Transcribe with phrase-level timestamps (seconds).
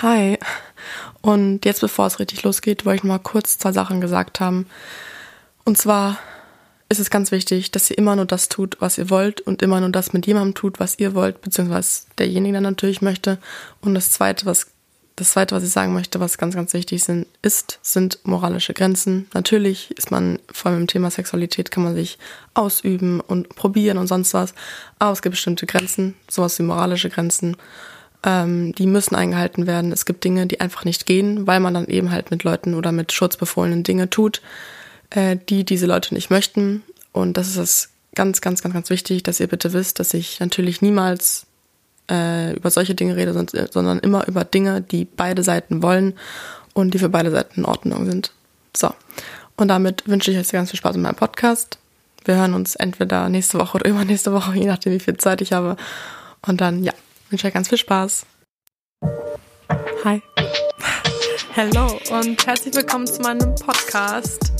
[0.00, 0.38] Hi.
[1.22, 4.66] Und jetzt, bevor es richtig losgeht, wollte ich noch mal kurz zwei Sachen gesagt haben.
[5.64, 6.18] Und zwar
[6.88, 9.80] ist es ganz wichtig, dass ihr immer nur das tut, was ihr wollt und immer
[9.80, 13.38] nur das mit jemandem tut, was ihr wollt, beziehungsweise derjenige dann natürlich möchte.
[13.80, 14.68] Und das zweite, was
[15.16, 19.26] das zweite, was ich sagen möchte, was ganz, ganz wichtig sind, ist, sind moralische Grenzen.
[19.34, 22.18] Natürlich ist man, vor allem im Thema Sexualität, kann man sich
[22.54, 24.54] ausüben und probieren und sonst was.
[25.00, 27.56] Aber es gibt bestimmte Grenzen, sowas wie moralische Grenzen.
[28.24, 29.92] Ähm, die müssen eingehalten werden.
[29.92, 32.90] Es gibt Dinge, die einfach nicht gehen, weil man dann eben halt mit Leuten oder
[32.92, 34.42] mit schutzbefohlenen Dinge tut,
[35.10, 36.82] äh, die diese Leute nicht möchten.
[37.12, 40.40] Und das ist es ganz, ganz, ganz, ganz wichtig, dass ihr bitte wisst, dass ich
[40.40, 41.46] natürlich niemals
[42.10, 43.32] äh, über solche Dinge rede,
[43.70, 46.14] sondern immer über Dinge, die beide Seiten wollen
[46.74, 48.32] und die für beide Seiten in Ordnung sind.
[48.76, 48.92] So.
[49.56, 51.78] Und damit wünsche ich euch ganz viel Spaß in meinem Podcast.
[52.24, 55.52] Wir hören uns entweder nächste Woche oder übernächste Woche, je nachdem, wie viel Zeit ich
[55.52, 55.76] habe.
[56.46, 56.92] Und dann, ja,
[57.30, 58.26] wünsche euch ganz viel Spaß.
[60.04, 60.22] Hi.
[61.52, 64.52] Hello und herzlich willkommen zu meinem Podcast.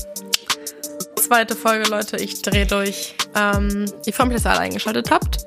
[1.15, 2.17] Zweite Folge, Leute.
[2.17, 3.15] Ich drehe durch.
[3.35, 5.45] Ähm, ich freue mich, dass ihr alle eingeschaltet habt.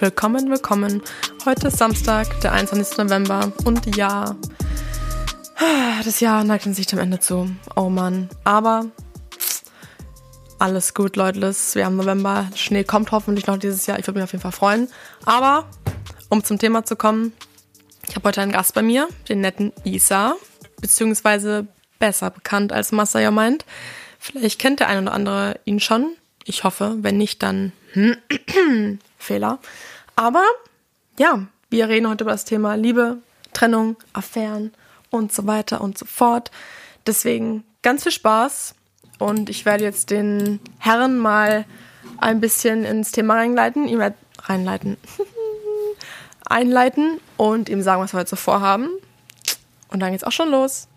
[0.00, 1.02] Willkommen, willkommen.
[1.44, 2.98] Heute ist Samstag, der 21.
[2.98, 3.52] November.
[3.64, 4.36] Und ja,
[6.04, 7.50] das Jahr neigt sich dem Ende zu.
[7.76, 8.28] Oh Mann.
[8.44, 8.86] Aber
[10.58, 11.40] alles gut, Leute.
[11.74, 12.48] Wir haben November.
[12.54, 13.98] Schnee kommt hoffentlich noch dieses Jahr.
[13.98, 14.88] Ich würde mich auf jeden Fall freuen.
[15.24, 15.68] Aber,
[16.28, 17.32] um zum Thema zu kommen,
[18.08, 20.36] ich habe heute einen Gast bei mir, den netten Isa,
[20.80, 21.66] beziehungsweise
[21.98, 23.64] besser bekannt als Masaya meint.
[24.18, 26.14] Vielleicht kennt der eine oder andere ihn schon.
[26.44, 27.72] Ich hoffe, wenn nicht, dann
[29.18, 29.58] Fehler.
[30.16, 30.44] Aber
[31.18, 33.18] ja, wir reden heute über das Thema Liebe,
[33.52, 34.72] Trennung, Affären
[35.10, 36.50] und so weiter und so fort.
[37.06, 38.74] Deswegen ganz viel Spaß
[39.18, 41.64] und ich werde jetzt den Herren mal
[42.18, 44.02] ein bisschen ins Thema reinleiten, ihm
[44.42, 44.96] reinleiten,
[46.48, 48.88] einleiten und ihm sagen, was wir heute so vorhaben.
[49.88, 50.88] Und dann geht's auch schon los.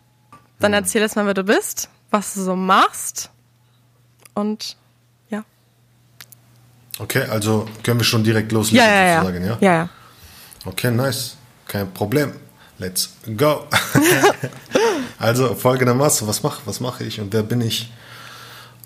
[0.59, 3.31] Dann erzähl jetzt mal, wer du bist, was du so machst
[4.33, 4.77] und
[7.01, 9.57] Okay, also können wir schon direkt loslegen, ja, ja, sozusagen, ja?
[9.59, 9.89] Ja, ja.
[10.65, 11.35] Okay, nice.
[11.67, 12.33] Kein Problem.
[12.77, 13.67] Let's go.
[15.19, 17.91] also folgendermaßen, was mache was mache ich und wer bin ich?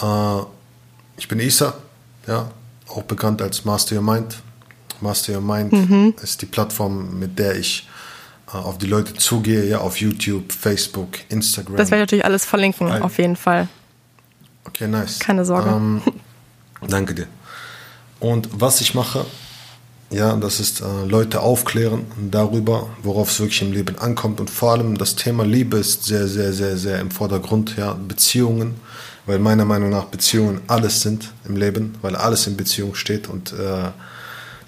[0.02, 0.40] Äh,
[1.18, 1.74] ich bin Isa,
[2.28, 2.52] ja,
[2.88, 3.96] auch bekannt als Master
[5.02, 6.14] Master Your Mind mhm.
[6.22, 7.88] ist die Plattform, mit der ich
[8.54, 11.78] äh, auf die Leute zugehe, ja, auf YouTube, Facebook, Instagram.
[11.78, 13.68] Das werde ich natürlich alles verlinken, Ein, auf jeden Fall.
[14.66, 15.20] Okay, nice.
[15.20, 15.70] Keine Sorge.
[15.70, 16.02] Ähm,
[16.88, 17.28] danke dir.
[18.20, 19.26] Und was ich mache,
[20.12, 24.40] ja, das ist äh, Leute aufklären darüber, worauf es wirklich im Leben ankommt.
[24.40, 27.76] Und vor allem das Thema Liebe ist sehr, sehr, sehr, sehr im Vordergrund.
[27.78, 28.76] Ja, Beziehungen,
[29.26, 33.28] weil meiner Meinung nach Beziehungen alles sind im Leben, weil alles in Beziehung steht.
[33.28, 33.90] Und äh,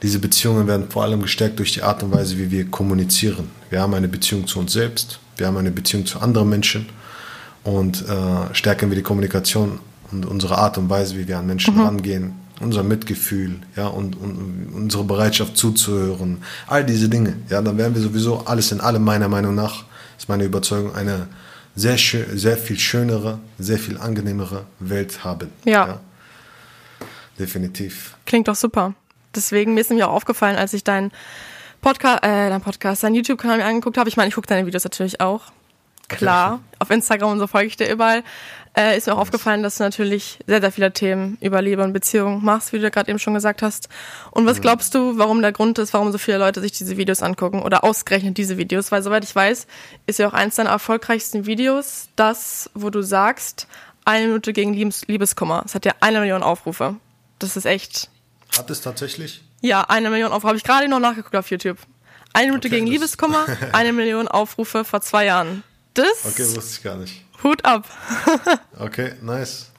[0.02, 3.50] diese Beziehungen werden vor allem gestärkt durch die Art und Weise, wie wir kommunizieren.
[3.70, 6.88] Wir haben eine Beziehung zu uns selbst, wir haben eine Beziehung zu anderen Menschen
[7.64, 9.80] und äh, stärken wir die Kommunikation
[10.12, 11.82] und unsere Art und Weise, wie wir an Menschen mhm.
[11.82, 16.38] rangehen, unser Mitgefühl, ja, und, und, unsere Bereitschaft zuzuhören,
[16.68, 19.84] all diese Dinge, ja, dann werden wir sowieso alles in allem meiner Meinung nach,
[20.18, 21.28] ist meine Überzeugung, eine
[21.76, 25.50] sehr schön, sehr viel schönere, sehr viel angenehmere Welt haben.
[25.66, 25.88] Ja.
[25.88, 26.00] ja.
[27.38, 28.16] Definitiv.
[28.26, 28.96] Klingt doch super.
[29.38, 31.12] Deswegen mir ist nämlich auch aufgefallen, als ich deinen
[31.82, 34.10] Podcast, äh, dein Podcast, dein YouTube-Kanal mir angeguckt habe.
[34.10, 35.44] Ich meine, ich gucke deine Videos natürlich auch.
[36.10, 38.24] Klar, auf Instagram und so folge ich dir überall.
[38.78, 41.94] Äh, ist mir auch aufgefallen, dass du natürlich sehr, sehr viele Themen über Liebe und
[41.94, 43.90] Beziehung machst, wie du gerade eben schon gesagt hast.
[44.32, 44.62] Und was mhm.
[44.62, 47.84] glaubst du, warum der Grund ist, warum so viele Leute sich diese Videos angucken oder
[47.84, 48.92] ausgerechnet diese Videos?
[48.92, 49.68] Weil soweit ich weiß,
[50.06, 53.68] ist ja auch eins deiner erfolgreichsten Videos das, wo du sagst,
[54.06, 55.64] eine Minute gegen Liebes Liebeskummer.
[55.66, 56.96] Es hat ja eine Million Aufrufe.
[57.40, 58.10] Das ist echt.
[58.56, 59.44] Hat es tatsächlich?
[59.62, 60.48] Ja, eine Million Aufrufe.
[60.48, 61.78] Habe ich gerade noch nachgeguckt auf YouTube.
[62.34, 65.64] Eine Minute okay, gegen Liebeskummer, eine Million Aufrufe vor zwei Jahren.
[65.94, 67.24] Das okay, wusste ich gar nicht.
[67.44, 67.86] Hut ab.
[68.80, 69.72] okay, nice.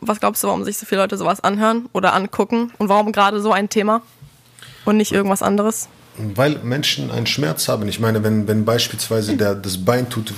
[0.00, 2.72] Was glaubst du, warum sich so viele Leute sowas anhören oder angucken?
[2.78, 4.02] Und warum gerade so ein Thema
[4.84, 5.88] und nicht irgendwas anderes?
[6.18, 7.86] Weil Menschen einen Schmerz haben.
[7.88, 10.32] Ich meine, wenn, wenn beispielsweise der, das Bein tut,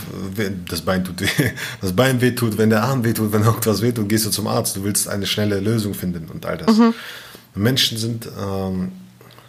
[0.69, 1.29] das Bein tut weh,
[1.81, 4.31] das Bein weh tut, wenn der Arm weh tut, wenn irgendwas weh tut, gehst du
[4.31, 4.77] zum Arzt.
[4.77, 6.77] Du willst eine schnelle Lösung finden und all das.
[6.77, 6.95] Mhm.
[7.59, 8.93] Menschen sind ähm,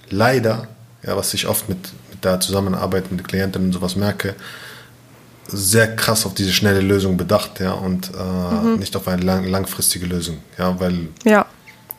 [0.09, 0.67] leider,
[1.03, 1.79] ja, was ich oft mit,
[2.11, 4.35] mit der Zusammenarbeit mit Klienten und sowas merke,
[5.47, 8.79] sehr krass auf diese schnelle Lösung bedacht, ja, und äh, mhm.
[8.79, 11.45] nicht auf eine lang, langfristige Lösung, ja, weil ja.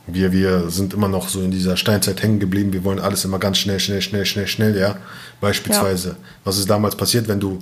[0.06, 3.38] wir, wir sind immer noch so in dieser Steinzeit hängen geblieben, wir wollen alles immer
[3.38, 4.96] ganz schnell, schnell, schnell, schnell, schnell, ja.
[5.40, 6.16] Beispielsweise, ja.
[6.44, 7.58] was ist damals passiert, wenn du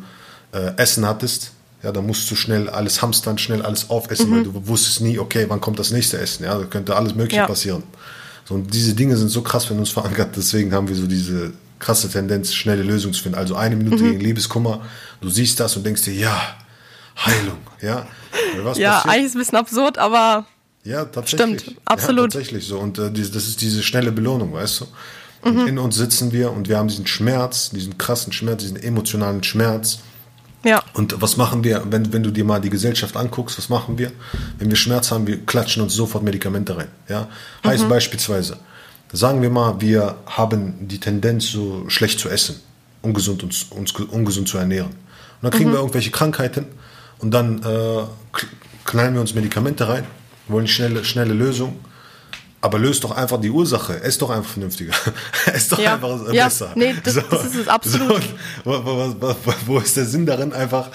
[0.53, 1.53] äh, Essen hattest,
[1.83, 4.37] ja, dann musst du schnell alles hamstern, schnell alles aufessen, mhm.
[4.37, 7.43] weil du wusstest nie, okay, wann kommt das nächste Essen, ja, da könnte alles Mögliche
[7.43, 7.47] ja.
[7.47, 7.83] passieren.
[8.49, 11.53] So, und diese Dinge sind so krass für uns verankert, deswegen haben wir so diese
[11.79, 13.37] krasse Tendenz, schnelle Lösungen zu finden.
[13.37, 14.13] Also eine Minute mhm.
[14.13, 14.81] gegen Liebeskummer,
[15.21, 16.41] du siehst das und denkst dir, ja,
[17.27, 18.07] Heilung, ja.
[18.63, 19.13] Was ja, passiert?
[19.13, 20.47] eigentlich ist es ein bisschen absurd, aber
[20.83, 21.61] ja, tatsächlich.
[21.61, 22.33] Stimmt, absolut.
[22.33, 22.79] Ja, tatsächlich so.
[22.79, 24.87] Und äh, die, das ist diese schnelle Belohnung, weißt du?
[25.51, 25.67] Mhm.
[25.69, 30.01] in uns sitzen wir und wir haben diesen Schmerz, diesen krassen Schmerz, diesen emotionalen Schmerz.
[30.65, 30.83] Ja.
[30.95, 34.11] Und was machen wir, wenn, wenn du dir mal die Gesellschaft anguckst, was machen wir?
[34.59, 36.89] Wenn wir Schmerz haben, wir klatschen uns sofort Medikamente rein.
[37.09, 37.29] Ja?
[37.65, 37.89] Heißt mhm.
[37.89, 38.57] beispielsweise,
[39.13, 42.57] sagen wir mal, wir haben die Tendenz, so schlecht zu essen,
[43.03, 44.91] ungesund uns, uns ungesund zu ernähren.
[44.91, 45.75] Und dann kriegen mhm.
[45.75, 46.67] wir irgendwelche Krankheiten
[47.19, 48.03] und dann äh,
[48.85, 50.05] knallen wir uns Medikamente rein,
[50.49, 51.77] wollen schnelle, schnelle Lösung.
[52.61, 54.03] Aber löst doch einfach die Ursache.
[54.03, 54.93] Ess doch einfach vernünftiger.
[55.47, 55.95] Ess doch ja.
[55.95, 56.45] einfach ja.
[56.45, 56.73] besser.
[56.75, 58.23] Nee, das, so, das ist es absolut.
[58.65, 59.35] So, wo, wo,
[59.67, 60.89] wo, ist der Sinn darin, einfach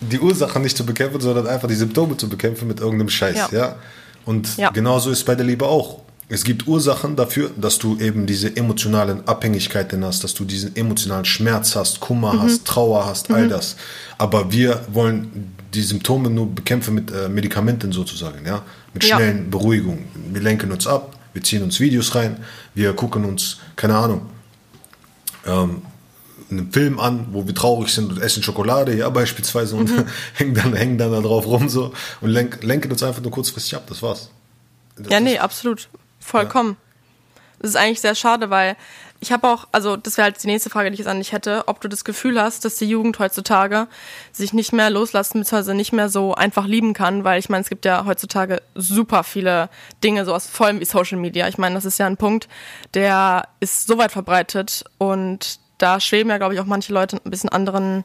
[0.00, 3.58] die Ursache nicht zu bekämpfen, sondern einfach die Symptome zu bekämpfen mit irgendeinem Scheiß, ja?
[3.58, 3.76] ja?
[4.24, 4.70] Und ja.
[4.70, 6.03] genauso ist es bei der Liebe auch.
[6.28, 11.26] Es gibt Ursachen dafür, dass du eben diese emotionalen Abhängigkeiten hast, dass du diesen emotionalen
[11.26, 12.42] Schmerz hast, Kummer mhm.
[12.42, 13.50] hast, Trauer hast, all mhm.
[13.50, 13.76] das.
[14.16, 18.62] Aber wir wollen die Symptome nur bekämpfen mit äh, Medikamenten sozusagen, ja,
[18.94, 19.50] mit schnellen ja.
[19.50, 20.06] Beruhigungen.
[20.32, 22.38] Wir lenken uns ab, wir ziehen uns Videos rein,
[22.74, 24.22] wir gucken uns, keine Ahnung,
[25.44, 25.82] ähm,
[26.50, 30.04] einen Film an, wo wir traurig sind und essen Schokolade, ja, beispielsweise, und mhm.
[30.34, 31.92] hängen, dann, hängen dann da drauf rum so
[32.22, 34.30] und lenk, lenken uns einfach nur kurzfristig ab, das war's.
[34.96, 35.88] Das ja, nee, absolut.
[36.24, 36.70] Vollkommen.
[36.70, 37.42] Ja.
[37.60, 38.76] Das ist eigentlich sehr schade, weil
[39.20, 41.32] ich habe auch, also das wäre halt die nächste Frage, die ich jetzt an dich
[41.32, 43.86] hätte, ob du das Gefühl hast, dass die Jugend heutzutage
[44.32, 45.72] sich nicht mehr loslassen bzw.
[45.72, 49.70] nicht mehr so einfach lieben kann, weil ich meine, es gibt ja heutzutage super viele
[50.02, 51.48] Dinge, so aus vor allem wie Social Media.
[51.48, 52.48] Ich meine, das ist ja ein Punkt,
[52.92, 57.30] der ist so weit verbreitet und da schweben ja, glaube ich, auch manche Leute ein
[57.30, 58.04] bisschen anderen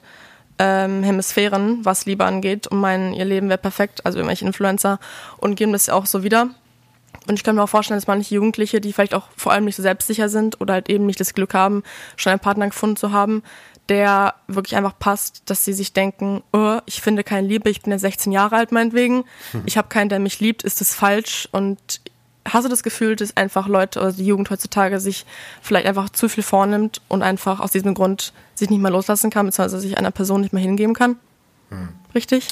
[0.57, 5.00] ähm, Hemisphären, was Liebe angeht und meinen, ihr Leben wäre perfekt, also irgendwelche Influencer
[5.38, 6.50] und geben das ja auch so wieder.
[7.29, 9.75] Und ich kann mir auch vorstellen, dass manche Jugendliche, die vielleicht auch vor allem nicht
[9.75, 11.83] so selbstsicher sind oder halt eben nicht das Glück haben,
[12.17, 13.43] schon einen Partner gefunden zu haben,
[13.87, 17.91] der wirklich einfach passt, dass sie sich denken, oh, ich finde keine Liebe, ich bin
[17.91, 19.61] ja 16 Jahre alt meinetwegen, hm.
[19.67, 21.47] ich habe keinen, der mich liebt, ist das falsch?
[21.51, 22.01] Und
[22.45, 25.27] hast du das Gefühl, dass einfach Leute oder die Jugend heutzutage sich
[25.61, 29.45] vielleicht einfach zu viel vornimmt und einfach aus diesem Grund sich nicht mehr loslassen kann,
[29.45, 31.17] beziehungsweise sich einer Person nicht mehr hingeben kann?
[31.69, 31.89] Hm.
[32.15, 32.47] Richtig?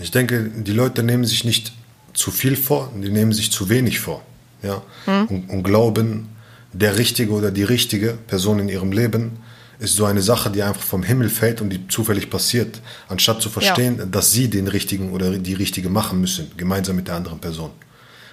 [0.00, 1.74] Ich denke, die Leute nehmen sich nicht
[2.14, 4.22] zu viel vor, die nehmen sich zu wenig vor.
[4.62, 4.82] Ja?
[5.06, 5.26] Mhm.
[5.26, 6.28] Und, und, glauben,
[6.72, 9.38] der richtige oder die richtige Person in ihrem Leben
[9.78, 13.48] ist so eine Sache, die einfach vom Himmel fällt und die zufällig passiert, anstatt zu
[13.48, 14.04] verstehen, ja.
[14.04, 17.70] dass sie den richtigen oder die richtige machen müssen, gemeinsam mit der anderen Person.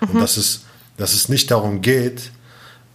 [0.02, 0.10] Mhm.
[0.10, 0.64] Und dass es,
[0.98, 2.32] dass es nicht darum geht,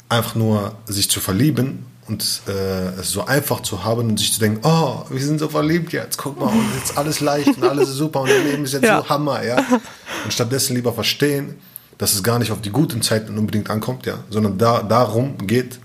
[0.08, 4.41] einfach nur sich zu verlieben und äh, es so einfach zu haben und sich zu
[4.41, 7.91] denken, oh, wir sind so verliebt jetzt, guck mal, und jetzt alles leicht und alles
[7.91, 9.03] ist super und das Leben ist jetzt ja.
[9.03, 9.57] so Hammer, ja.
[10.25, 11.57] Und stattdessen lieber verstehen,
[11.99, 15.81] dass es gar nicht auf die guten Zeiten unbedingt ankommt, ja, sondern da, darum geht,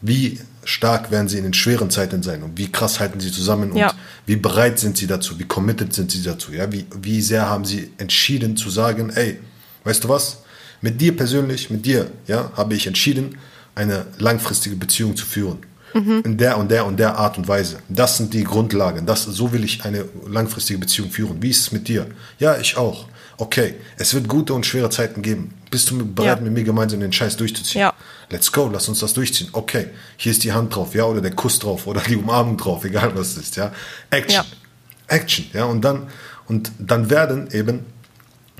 [0.00, 3.72] wie stark werden sie in den schweren Zeiten sein und wie krass halten sie zusammen
[3.72, 3.92] und ja.
[4.26, 7.64] wie bereit sind sie dazu, wie committed sind sie dazu, ja, wie, wie sehr haben
[7.64, 9.40] sie entschieden zu sagen, ey,
[9.84, 10.42] weißt du was,
[10.80, 13.36] mit dir persönlich, mit dir, ja, habe ich entschieden,
[13.80, 15.58] eine langfristige Beziehung zu führen.
[15.94, 16.22] Mhm.
[16.24, 17.78] In der und der und der Art und Weise.
[17.88, 19.06] Das sind die Grundlagen.
[19.06, 21.42] Das, so will ich eine langfristige Beziehung führen.
[21.42, 22.06] Wie ist es mit dir?
[22.38, 23.06] Ja, ich auch.
[23.38, 25.54] Okay, es wird gute und schwere Zeiten geben.
[25.70, 26.44] Bist du bereit, ja.
[26.44, 27.80] mit mir gemeinsam den Scheiß durchzuziehen?
[27.80, 27.94] Ja.
[28.28, 29.48] Let's go, lass uns das durchziehen.
[29.52, 29.86] Okay,
[30.16, 33.12] hier ist die Hand drauf, ja, oder der Kuss drauf, oder die Umarmung drauf, egal
[33.16, 33.72] was es ist, ja.
[34.10, 34.44] Action.
[34.44, 35.16] Ja.
[35.16, 36.08] Action, ja, und dann,
[36.46, 37.86] und dann werden eben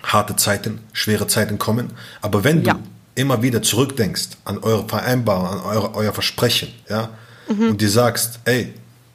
[0.02, 1.92] harte Zeiten, schwere Zeiten kommen.
[2.22, 2.72] Aber wenn du
[3.20, 7.10] immer wieder zurückdenkst an eure Vereinbarung, an eure, euer Versprechen, ja,
[7.48, 7.70] mhm.
[7.70, 8.74] und dir sagst, ey,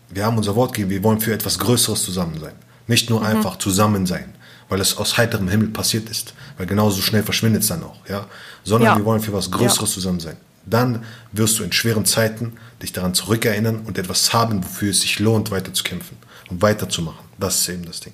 [0.09, 2.53] wir haben unser Wort gegeben, wir wollen für etwas Größeres zusammen sein.
[2.87, 3.25] Nicht nur mhm.
[3.25, 4.33] einfach zusammen sein,
[4.69, 8.25] weil es aus heiterem Himmel passiert ist, weil genauso schnell verschwindet es dann auch, ja,
[8.63, 8.97] sondern ja.
[8.97, 9.93] wir wollen für etwas Größeres ja.
[9.93, 10.37] zusammen sein.
[10.65, 15.19] Dann wirst du in schweren Zeiten dich daran zurückerinnern und etwas haben, wofür es sich
[15.19, 16.17] lohnt, weiterzukämpfen
[16.49, 17.25] und weiterzumachen.
[17.37, 18.13] Das ist eben das Ding.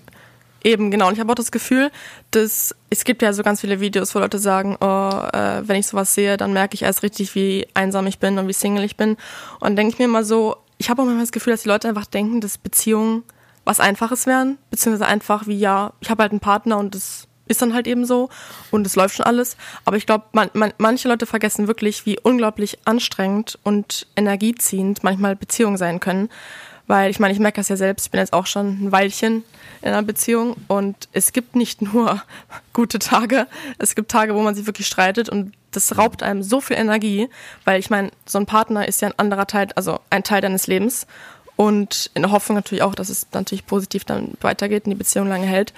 [0.63, 1.07] Eben, genau.
[1.07, 1.91] Und ich habe auch das Gefühl,
[2.31, 4.85] dass es gibt ja so ganz viele Videos, wo Leute sagen, oh,
[5.33, 8.47] äh, wenn ich sowas sehe, dann merke ich erst richtig, wie einsam ich bin und
[8.47, 9.17] wie single ich bin.
[9.59, 11.87] Und denke ich mir immer so, ich habe auch manchmal das Gefühl, dass die Leute
[11.87, 13.23] einfach denken, dass Beziehungen
[13.65, 17.61] was Einfaches wären, beziehungsweise einfach wie, ja, ich habe halt einen Partner und das ist
[17.61, 18.29] dann halt eben so
[18.71, 19.57] und es läuft schon alles.
[19.85, 25.35] Aber ich glaube, man, man, manche Leute vergessen wirklich, wie unglaublich anstrengend und energieziehend manchmal
[25.35, 26.29] Beziehungen sein können.
[26.91, 29.45] Weil ich meine, ich merke das ja selbst, ich bin jetzt auch schon ein Weilchen
[29.81, 32.21] in einer Beziehung und es gibt nicht nur
[32.73, 36.59] gute Tage, es gibt Tage, wo man sich wirklich streitet und das raubt einem so
[36.59, 37.29] viel Energie,
[37.63, 40.67] weil ich meine, so ein Partner ist ja ein anderer Teil, also ein Teil deines
[40.67, 41.07] Lebens
[41.55, 45.29] und in der Hoffnung natürlich auch, dass es natürlich positiv dann weitergeht und die Beziehung
[45.29, 45.73] lange hält.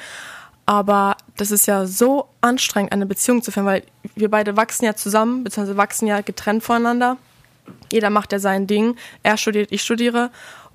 [0.65, 3.83] Aber das ist ja so anstrengend, eine Beziehung zu führen, weil
[4.15, 7.17] wir beide wachsen ja zusammen, beziehungsweise wachsen ja getrennt voneinander.
[7.91, 8.95] Jeder macht ja sein Ding.
[9.21, 10.31] Er studiert, ich studiere.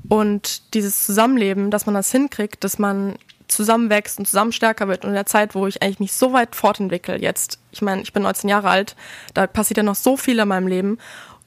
[0.08, 3.16] Und dieses Zusammenleben, dass man das hinkriegt, dass man
[3.48, 5.04] zusammenwächst und zusammen stärker wird.
[5.04, 8.12] Und in der Zeit, wo ich eigentlich mich so weit fortentwickle, jetzt, ich meine, ich
[8.12, 8.94] bin 19 Jahre alt,
[9.34, 10.98] da passiert ja noch so viel in meinem Leben.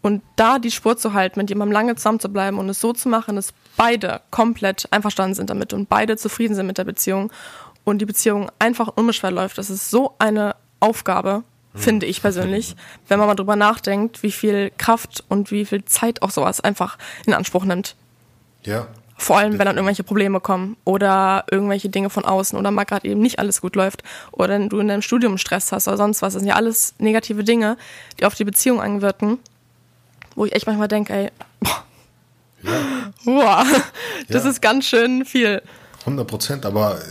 [0.01, 2.91] Und da die Spur zu halten, mit jemandem lange zusammen zu bleiben und es so
[2.91, 7.31] zu machen, dass beide komplett einverstanden sind damit und beide zufrieden sind mit der Beziehung
[7.83, 11.43] und die Beziehung einfach unbeschwert läuft, das ist so eine Aufgabe,
[11.75, 12.75] finde ich persönlich,
[13.07, 16.97] wenn man mal drüber nachdenkt, wie viel Kraft und wie viel Zeit auch sowas einfach
[17.25, 17.95] in Anspruch nimmt.
[18.63, 18.87] Ja.
[19.17, 23.07] Vor allem, wenn dann irgendwelche Probleme kommen oder irgendwelche Dinge von außen oder mal gerade
[23.07, 24.01] eben nicht alles gut läuft
[24.31, 26.33] oder du in deinem Studium Stress hast oder sonst was.
[26.33, 27.77] Das sind ja alles negative Dinge,
[28.19, 29.37] die auf die Beziehung einwirken,
[30.35, 31.83] wo ich echt manchmal denke, ey, boah,
[32.63, 32.71] Ja.
[33.25, 33.67] wow,
[34.27, 34.49] das Ja.
[34.49, 35.61] ist ganz schön viel.
[35.99, 37.01] 100 Prozent, aber äh,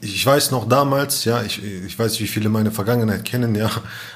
[0.00, 3.70] ich weiß noch damals, ja, ich, ich weiß, wie viele meine Vergangenheit kennen, ja,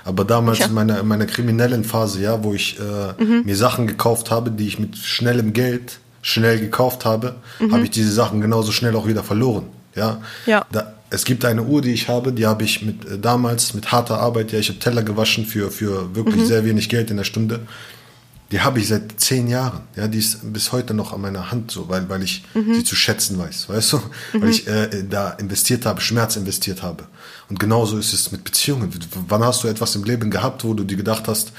[0.05, 0.67] aber damals Ja.
[0.67, 3.43] in, meiner, in meiner kriminellen Phase, ja, wo ich äh, Mhm.
[3.45, 7.37] mir Sachen gekauft habe, die ich mit schnellem Geld schnell gekauft habe,
[7.71, 9.65] habe ich diese Sachen genauso schnell auch wieder verloren,
[9.97, 10.13] ja.
[10.47, 10.51] Mhm.
[10.53, 10.67] Ja.
[10.71, 13.93] Da, es gibt eine Uhr, die ich habe, die habe ich mit äh, damals mit
[13.93, 16.47] harter Arbeit, ja, ich habe Teller gewaschen für, für wirklich Mhm.
[16.47, 17.61] sehr wenig Geld in der Stunde.
[18.53, 19.81] Die habe ich seit zehn Jahren.
[19.97, 22.75] Ja, die ist bis heute noch an meiner Hand so, weil, weil ich Mhm.
[22.75, 24.01] sie zu schätzen weiß, weißt du?
[24.35, 27.05] Weil ich äh, da investiert habe, Schmerz investiert habe.
[27.49, 28.91] Und genauso ist es mit Beziehungen.
[29.29, 31.53] Wann hast du etwas im Leben gehabt, wo du dir gedacht hast,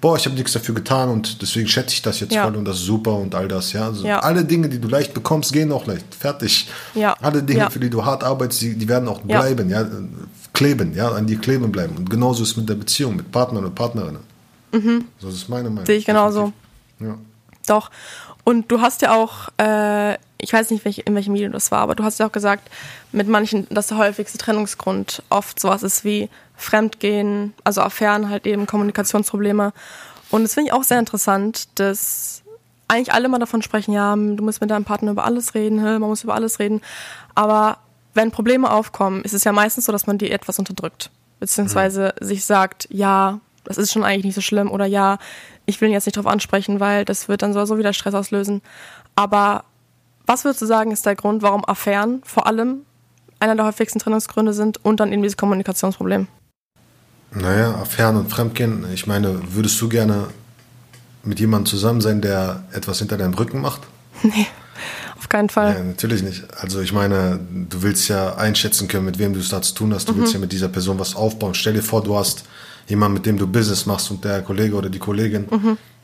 [0.00, 2.42] boah, ich habe nichts dafür getan und deswegen schätze ich das jetzt Ja.
[2.42, 3.86] voll und das ist super und all das, ja.
[3.86, 4.18] Also Ja.
[4.18, 6.12] Alle Dinge, die du leicht bekommst, gehen auch leicht.
[6.12, 6.68] Fertig.
[6.96, 7.14] Ja.
[7.20, 9.86] Alle Dinge, für die du hart arbeitest, die, die werden auch bleiben, ja.
[10.52, 11.96] Kleben, ja, an dir kleben bleiben.
[11.96, 14.31] Und genauso ist es mit der Beziehung, mit Partnern und Partnerinnen.
[15.18, 15.82] So ist meine Meinung.
[15.82, 15.86] Mhm.
[15.86, 16.52] Sehe ich genauso.
[16.98, 17.18] Ja.
[17.66, 17.90] Doch.
[18.44, 21.80] Und du hast ja auch, äh, ich weiß nicht, welche, in welchem Video das war,
[21.80, 22.68] aber du hast ja auch gesagt,
[23.12, 28.66] mit manchen, dass der häufigste Trennungsgrund oft sowas ist wie Fremdgehen, also Affären, halt eben
[28.66, 29.72] Kommunikationsprobleme.
[30.30, 32.42] Und das finde ich auch sehr interessant, dass
[32.88, 36.00] eigentlich alle mal davon sprechen, ja, du musst mit deinem Partner über alles reden, man
[36.00, 36.80] muss über alles reden.
[37.34, 37.78] Aber
[38.14, 41.10] wenn Probleme aufkommen, ist es ja meistens so, dass man die etwas unterdrückt.
[41.40, 45.18] Beziehungsweise sich sagt, ja, das ist schon eigentlich nicht so schlimm oder ja,
[45.66, 48.62] ich will ihn jetzt nicht drauf ansprechen, weil das wird dann sowieso wieder Stress auslösen.
[49.14, 49.64] Aber
[50.26, 52.82] was würdest du sagen, ist der Grund, warum Affären vor allem
[53.40, 56.28] einer der häufigsten Trennungsgründe sind und dann eben dieses Kommunikationsproblem?
[57.32, 58.86] Naja, Affären und Fremdgehen.
[58.92, 60.28] Ich meine, würdest du gerne
[61.24, 63.82] mit jemandem zusammen sein, der etwas hinter deinem Rücken macht?
[64.22, 64.46] Nee,
[65.18, 65.74] auf keinen Fall.
[65.74, 66.44] Ja, natürlich nicht.
[66.60, 67.38] Also ich meine,
[67.68, 70.08] du willst ja einschätzen können, mit wem du es da zu tun hast.
[70.08, 71.54] Du willst ja mit dieser Person was aufbauen.
[71.54, 72.44] Stell dir vor, du hast
[72.88, 75.46] jemanden, mit dem du Business machst und der Kollege oder die Kollegin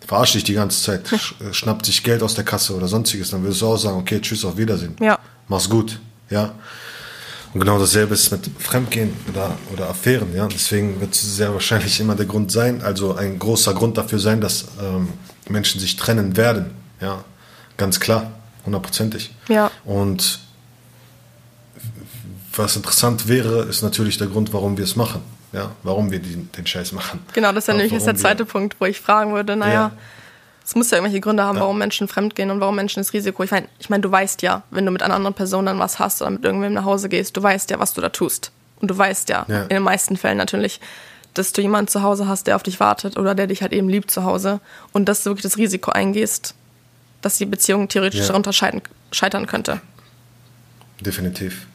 [0.07, 3.31] verarscht dich die ganze Zeit, sch äh, schnappt sich Geld aus der Kasse oder sonstiges.
[3.31, 4.97] Dann würdest du auch sagen, okay, tschüss, auf Wiedersehen.
[5.01, 5.19] Ja.
[5.49, 5.99] Mach's gut.
[6.31, 6.55] Ja.
[7.53, 10.35] Und genau dasselbe ist mit Fremdgehen oder, oder Affären.
[10.35, 10.47] Ja?
[10.49, 14.41] Deswegen wird es sehr wahrscheinlich immer der Grund sein, also ein großer Grund dafür sein,
[14.41, 15.09] dass ähm,
[15.49, 16.71] Menschen sich trennen werden.
[17.01, 17.25] Ja?
[17.77, 18.33] Ganz klar,
[18.65, 19.35] hundertprozentig.
[19.49, 19.71] Ja.
[19.85, 20.41] Und
[22.55, 25.21] was interessant wäre, ist natürlich der Grund, warum wir es machen.
[25.53, 25.71] Ja?
[25.83, 27.21] Warum wir die, den Scheiß machen.
[27.33, 29.91] Genau, das ist ja nämlich jetzt der zweite Punkt, wo ich fragen würde, naja, Ja.
[30.65, 31.63] es muss ja irgendwelche Gründe haben, Ja.
[31.63, 33.43] warum Menschen fremdgehen und warum Menschen das Risiko.
[33.43, 35.99] Ich meine, ich mein, du weißt ja, wenn du mit einer anderen Person dann was
[35.99, 38.53] hast oder mit irgendwem nach Hause gehst, du weißt ja, was du da tust.
[38.81, 39.63] Und du weißt ja, Ja.
[39.63, 40.81] in den meisten Fällen natürlich,
[41.35, 43.89] dass du jemanden zu Hause hast, der auf dich wartet oder der dich halt eben
[43.89, 44.61] liebt zu Hause
[44.93, 46.55] und dass du wirklich das Risiko eingehst,
[47.23, 48.27] dass die Beziehung theoretisch Ja.
[48.29, 49.81] darunter scheitern, scheitern könnte.
[51.01, 51.67] Definitiv.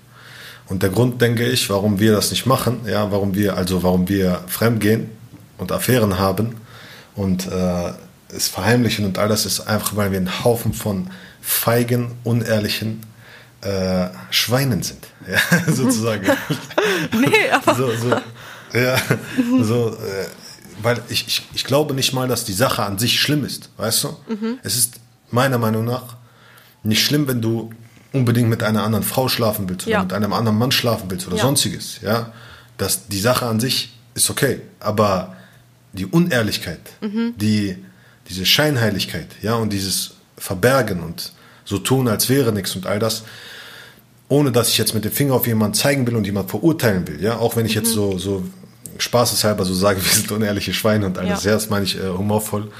[0.67, 4.07] Und der Grund, denke ich, warum wir das nicht machen, ja, warum wir, also warum
[4.07, 5.09] wir fremdgehen
[5.57, 6.55] und Affären haben
[7.15, 7.91] und äh,
[8.29, 11.09] es verheimlichen und all das ist einfach, weil wir ein Haufen von
[11.41, 13.01] feigen, unehrlichen
[13.61, 16.25] äh, Schweinen sind, ja, sozusagen.
[17.13, 18.09] Nee, aber so, so,
[18.77, 18.97] ja,
[19.61, 20.25] so, äh,
[20.81, 24.03] weil ich, ich, ich glaube nicht mal, dass die Sache an sich schlimm ist, weißt
[24.05, 24.17] du?
[24.63, 24.95] Es ist
[25.31, 26.17] meiner Meinung nach
[26.83, 27.71] nicht schlimm, wenn du
[28.13, 30.03] unbedingt mit einer anderen Frau schlafen willst oder Ja.
[30.03, 31.41] mit einem anderen Mann schlafen willst oder Ja.
[31.43, 32.31] sonstiges, ja.
[32.77, 35.35] Das, die Sache an sich ist okay, aber
[35.93, 37.77] die Unehrlichkeit, die,
[38.29, 41.33] diese Scheinheiligkeit, ja, und dieses Verbergen und
[41.65, 43.23] so tun, als wäre nichts und all das,
[44.29, 47.21] ohne dass ich jetzt mit dem Finger auf jemanden zeigen will und jemanden verurteilen will,
[47.21, 48.43] ja, auch wenn ich jetzt so, so
[48.97, 51.51] spaßeshalber so sage, wir sind unehrliche Schweine und all das, Ja.
[51.51, 52.71] ja, das meine ich äh, humorvoll.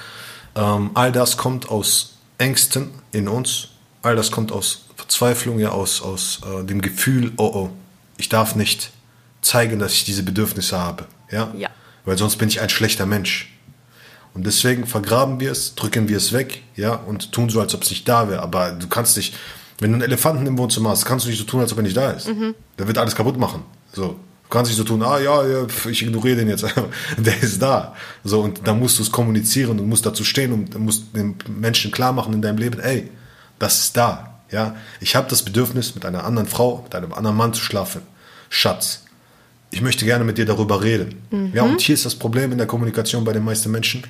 [0.56, 3.70] Ähm, all das kommt aus Ängsten in uns,
[4.02, 7.70] all das kommt aus Verzweiflung, ja, aus, aus äh, dem Gefühl, oh oh,
[8.18, 8.92] ich darf nicht
[9.42, 11.70] zeigen, dass ich diese Bedürfnisse habe, ja, Ja.
[12.06, 13.50] weil sonst bin ich ein schlechter Mensch.
[14.34, 17.84] Und deswegen vergraben wir es, drücken wir es weg, ja, und tun so, als ob
[17.84, 18.42] es nicht da wäre.
[18.42, 19.36] Aber du kannst nicht,
[19.80, 21.84] wenn du einen Elefanten im Wohnzimmer hast, kannst du nicht so tun, als ob er
[21.84, 22.28] nicht da ist.
[22.80, 23.64] Der wird alles kaputt machen.
[23.92, 24.20] So.
[24.44, 26.86] Du kannst nicht so tun, ah ja, ja ich ignoriere den jetzt einfach.
[27.18, 27.96] Der ist da.
[28.24, 31.92] So, und dann musst du es kommunizieren und musst dazu stehen und musst den Menschen
[31.92, 33.10] klar machen in deinem Leben, ey,
[33.60, 34.33] das ist da.
[34.52, 38.02] Ja, ich habe das Bedürfnis, mit einer anderen Frau, mit einem anderen Mann zu schlafen.
[38.50, 39.04] Schatz,
[39.72, 41.22] ich möchte gerne mit dir darüber reden.
[41.32, 41.52] Mhm.
[41.54, 44.04] Ja, und hier ist das Problem in der Kommunikation bei den meisten Menschen.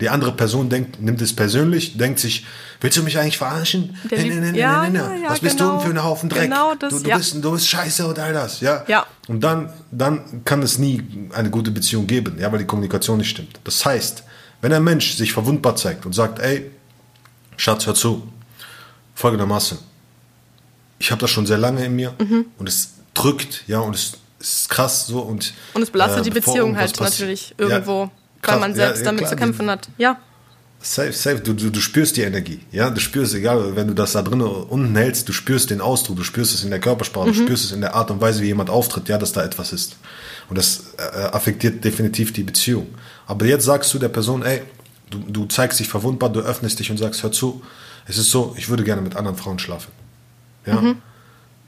[0.00, 2.44] Die andere Person denkt, nimmt es persönlich, denkt sich,
[2.80, 3.96] willst du mich eigentlich verarschen?
[4.10, 5.22] Der nee, nee, nee, ja, nee, nee, nee.
[5.22, 6.42] Ja, Was bist genau, du denn für ein Haufen Dreck?
[6.42, 7.16] Genau das, du, du, ja.
[7.16, 8.60] bist, du bist scheiße und all das.
[8.60, 8.84] Ja?
[8.88, 9.06] ja.
[9.28, 13.30] Und dann, dann kann es nie eine gute Beziehung geben, ja, weil die Kommunikation nicht
[13.30, 13.60] stimmt.
[13.62, 14.24] Das heißt,
[14.62, 16.70] wenn ein Mensch sich verwundbar zeigt und sagt, ey,
[17.56, 18.26] Schatz, hör zu,
[19.14, 19.78] folgendermaßen,
[20.98, 22.46] ich habe das schon sehr lange in mir mhm.
[22.58, 26.22] und es drückt, ja, und es, es ist krass so und und es belastet äh,
[26.24, 28.02] die Beziehung halt natürlich irgendwo.
[28.02, 28.10] Ja,
[28.52, 29.88] weil man selbst ja, damit klar, zu kämpfen hat.
[29.96, 30.18] Ja.
[30.80, 31.40] Safe, safe.
[31.40, 32.60] Du, du, du spürst die Energie.
[32.70, 36.16] Ja, du spürst, egal, wenn du das da drinnen unten hältst, du spürst den Ausdruck,
[36.16, 37.32] du spürst es in der Körpersprache, mhm.
[37.32, 39.72] du spürst es in der Art und Weise, wie jemand auftritt, ja, dass da etwas
[39.72, 39.96] ist.
[40.50, 42.88] Und das äh, affektiert definitiv die Beziehung.
[43.26, 44.62] Aber jetzt sagst du der Person, ey,
[45.10, 47.62] du, du zeigst dich verwundbar, du öffnest dich und sagst, hör zu,
[48.06, 49.92] es ist so, ich würde gerne mit anderen Frauen schlafen.
[50.66, 50.80] Ja.
[50.80, 50.96] Mhm.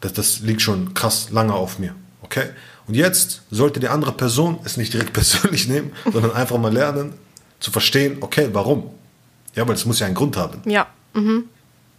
[0.00, 1.95] Das, das liegt schon krass lange auf mir.
[2.23, 2.50] Okay?
[2.87, 7.14] Und jetzt sollte die andere Person es nicht direkt persönlich nehmen, sondern einfach mal lernen
[7.61, 8.90] zu verstehen, okay, warum?
[9.55, 10.61] Ja, weil es muss ja einen Grund haben.
[10.71, 10.87] Ja.
[11.14, 11.45] Mhm.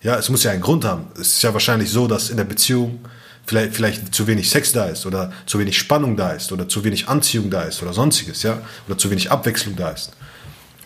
[0.01, 1.07] Ja, es muss ja einen Grund haben.
[1.15, 2.99] Es ist ja wahrscheinlich so, dass in der Beziehung
[3.47, 6.83] vielleicht, vielleicht zu wenig Sex da ist oder zu wenig Spannung da ist oder zu
[6.83, 10.11] wenig Anziehung da ist oder sonstiges, ja, oder zu wenig Abwechslung da ist.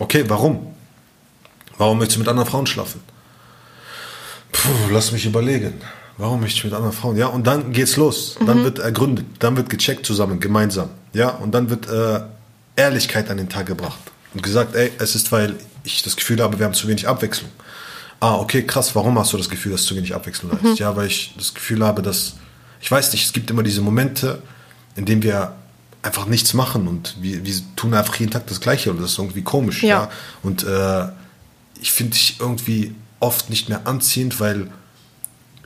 [0.02, 0.66] Okay, warum?
[1.78, 3.00] Warum möchtest du mit anderen Frauen schlafen?
[4.50, 5.74] Puh, lass mich überlegen.
[6.18, 7.16] Warum möchte ich mit anderen Frauen?
[7.16, 8.36] Ja, und dann geht's los.
[8.40, 8.46] Mhm.
[8.46, 10.90] Dann wird ergründet, dann wird gecheckt zusammen, gemeinsam.
[11.12, 12.20] Ja, und dann wird äh,
[12.74, 14.00] Ehrlichkeit an den Tag gebracht.
[14.34, 15.54] Und gesagt, ey, es ist, weil
[15.84, 17.50] ich das Gefühl habe, wir haben zu wenig Abwechslung.
[18.18, 20.64] Ah, okay, krass, warum hast du das Gefühl, dass zu wenig Abwechslung da ist?
[20.64, 20.74] Mhm.
[20.84, 22.34] Ja, weil ich das Gefühl habe, dass,
[22.80, 24.42] ich weiß nicht, es gibt immer diese Momente,
[24.96, 25.54] in denen wir
[26.02, 29.18] einfach nichts machen und wir, wir tun einfach jeden Tag das Gleiche und das ist
[29.18, 29.82] irgendwie komisch.
[29.82, 29.88] Ja.
[29.88, 30.10] ja?
[30.42, 31.08] Und äh,
[31.80, 34.68] ich finde dich irgendwie oft nicht mehr anziehend, weil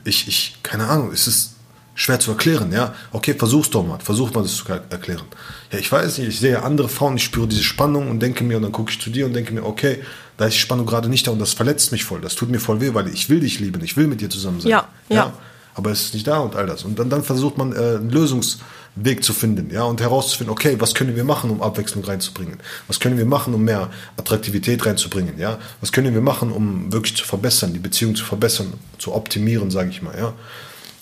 [0.03, 1.53] ich, ich, keine Ahnung, es ist
[1.95, 2.93] schwer zu erklären, ja.
[3.11, 5.25] Okay, versuch's doch mal, versuch mal das zu erklären.
[5.71, 8.57] Ja, ich weiß nicht, ich sehe andere Frauen, ich spüre diese Spannung und denke mir,
[8.57, 10.03] und dann gucke ich zu dir und denke mir, okay,
[10.37, 12.59] da ist die Spannung gerade nicht da und das verletzt mich voll, das tut mir
[12.59, 14.69] voll weh, weil ich will dich lieben, ich will mit dir zusammen sein.
[14.69, 15.15] Ja, ja.
[15.15, 15.33] ja.
[15.77, 16.83] Aber es ist nicht da und all das.
[16.83, 20.95] Und dann, dann versucht man äh, einen Lösungsweg zu finden, ja, und herauszufinden, okay, was
[20.95, 22.57] können wir machen, um Abwechslung reinzubringen?
[22.87, 25.59] Was können wir machen, um mehr Attraktivität reinzubringen, ja?
[25.79, 29.91] Was können wir machen, um wirklich zu verbessern, die Beziehung zu verbessern, zu optimieren, sage
[29.91, 30.33] ich mal, ja?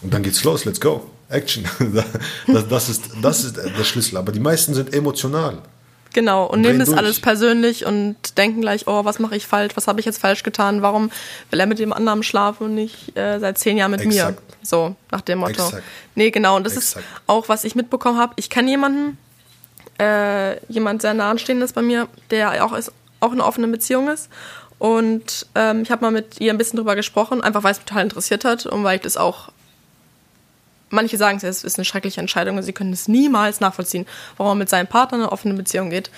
[0.01, 1.09] Und dann geht's los, let's go.
[1.29, 1.63] Action.
[2.47, 4.17] Das, das, ist, das ist der Schlüssel.
[4.17, 5.57] Aber die meisten sind emotional.
[6.15, 6.97] Genau, und, nehmen das durch.
[6.97, 10.43] alles persönlich und denken gleich, oh, was mache ich falsch, was habe ich jetzt falsch
[10.43, 11.11] getan, warum
[11.51, 14.39] will er mit dem anderen schlafen und nicht äh, seit zehn Jahren mit Exakt.
[14.39, 14.55] mir?
[14.65, 15.51] So, nach dem Motto.
[15.65, 15.83] Exakt.
[16.15, 17.05] Nee, genau, und das Exakt.
[17.05, 18.31] ist auch, was ich mitbekommen habe.
[18.37, 19.17] Ich kenne jemanden,
[19.99, 24.07] äh, jemand sehr nah anstehendes bei mir, der auch, ist, auch in einer offenen Beziehung
[24.07, 24.29] ist.
[24.79, 27.87] Und ähm, ich habe mal mit ihr ein bisschen drüber gesprochen, einfach weil es mich
[27.87, 29.49] total interessiert hat und weil ich das auch
[30.95, 34.05] manche sagen, es ist eine schreckliche Entscheidung und sie können es niemals nachvollziehen,
[34.37, 36.09] warum man mit seinem Partner eine offene Beziehung geht.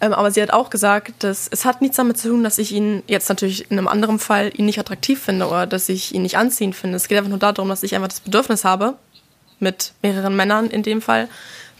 [0.00, 2.72] Ähm, aber sie hat auch gesagt, dass es hat nichts damit zu tun, dass ich
[2.72, 6.22] ihn jetzt natürlich in einem anderen Fall ihn nicht attraktiv finde oder dass ich ihn
[6.22, 6.96] nicht anziehend finde.
[6.96, 8.94] Es geht einfach nur darum, dass ich einfach das Bedürfnis habe,
[9.58, 11.28] mit mehreren Männern in dem Fall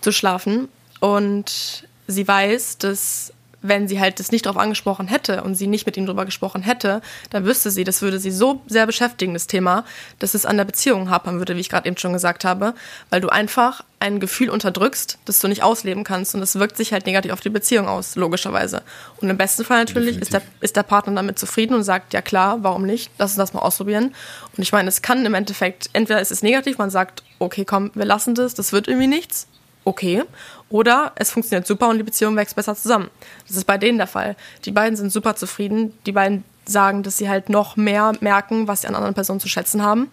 [0.00, 0.68] zu schlafen.
[1.00, 3.32] Und sie weiß, dass
[3.68, 6.62] wenn sie halt das nicht darauf angesprochen hätte und sie nicht mit ihm darüber gesprochen
[6.62, 7.00] hätte,
[7.30, 9.84] dann wüsste sie, das würde sie so sehr beschäftigen, das Thema,
[10.18, 12.74] dass es an der Beziehung hapern würde, wie ich gerade eben schon gesagt habe,
[13.10, 16.92] weil du einfach ein Gefühl unterdrückst, das du nicht ausleben kannst und das wirkt sich
[16.92, 18.82] halt negativ auf die Beziehung aus, logischerweise.
[19.20, 22.20] Und im besten Fall natürlich ist der, ist der Partner damit zufrieden und sagt, ja
[22.20, 24.14] klar, warum nicht, lass uns das mal ausprobieren.
[24.56, 27.90] Und ich meine, es kann im Endeffekt, entweder ist es negativ, man sagt, okay, komm,
[27.94, 29.48] wir lassen das, das wird irgendwie nichts,
[29.86, 30.24] okay.
[30.68, 33.08] Oder es funktioniert super und die Beziehung wächst besser zusammen.
[33.46, 34.36] Das ist bei denen der Fall.
[34.64, 35.96] Die beiden sind super zufrieden.
[36.04, 39.48] Die beiden sagen, dass sie halt noch mehr merken, was sie an anderen Personen zu
[39.48, 40.10] schätzen haben.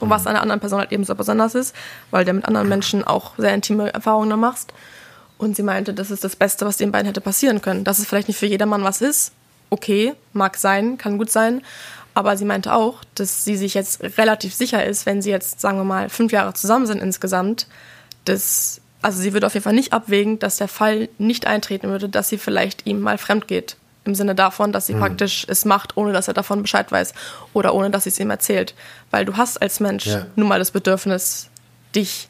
[0.00, 0.28] Und was mhm.
[0.28, 1.74] an einer anderen Person halt eben so besonders ist,
[2.10, 4.72] weil du mit anderen Menschen auch sehr intime Erfahrungen da machst.
[5.38, 7.84] Und sie meinte, das ist das Beste, was den beiden hätte passieren können.
[7.84, 9.32] Dass es vielleicht nicht für jedermann was ist.
[9.70, 11.62] Okay, mag sein, kann gut sein.
[12.14, 15.78] Aber sie meinte auch, dass sie sich jetzt relativ sicher ist, wenn sie jetzt, sagen
[15.78, 17.66] wir mal, fünf Jahre zusammen sind insgesamt,
[18.24, 22.08] dass also sie würde auf jeden Fall nicht abwägen, dass der Fall nicht eintreten würde,
[22.08, 23.76] dass sie vielleicht ihm mal fremd geht.
[24.06, 25.00] Im Sinne davon, dass sie mhm.
[25.00, 27.12] praktisch es macht, ohne dass er davon Bescheid weiß
[27.52, 28.74] oder ohne dass sie es ihm erzählt.
[29.10, 30.26] Weil du hast als Mensch ja.
[30.36, 31.50] nun mal das Bedürfnis,
[31.94, 32.28] dich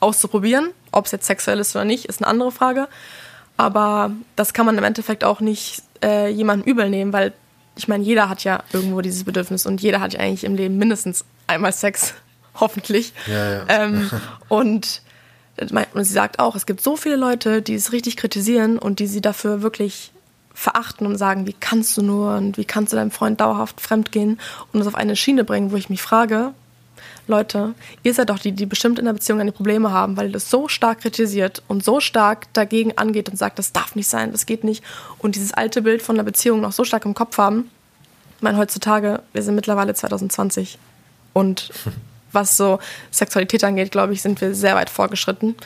[0.00, 0.70] auszuprobieren.
[0.90, 2.88] Ob es jetzt sexuell ist oder nicht, ist eine andere Frage.
[3.58, 7.34] Aber das kann man im Endeffekt auch nicht äh, jemandem übel nehmen, weil
[7.76, 10.78] ich meine, jeder hat ja irgendwo dieses Bedürfnis und jeder hat ja eigentlich im Leben
[10.78, 12.14] mindestens einmal Sex,
[12.54, 13.12] hoffentlich.
[13.26, 13.64] Ja, ja.
[13.68, 14.10] Ähm,
[14.48, 15.02] und
[15.60, 19.06] und sie sagt auch, es gibt so viele Leute, die es richtig kritisieren und die
[19.06, 20.12] sie dafür wirklich
[20.54, 24.38] verachten und sagen, wie kannst du nur und wie kannst du deinem Freund dauerhaft fremdgehen
[24.72, 26.52] und das auf eine Schiene bringen, wo ich mich frage,
[27.26, 30.32] Leute, ihr seid doch die, die bestimmt in der Beziehung eine Probleme haben, weil ihr
[30.32, 34.32] das so stark kritisiert und so stark dagegen angeht und sagt, das darf nicht sein,
[34.32, 34.82] das geht nicht
[35.18, 37.70] und dieses alte Bild von der Beziehung noch so stark im Kopf haben.
[38.36, 40.78] Ich meine, heutzutage, wir sind mittlerweile 2020
[41.32, 41.70] und
[42.32, 42.78] was so
[43.10, 45.56] Sexualität angeht, glaube ich, sind wir sehr weit vorgeschritten.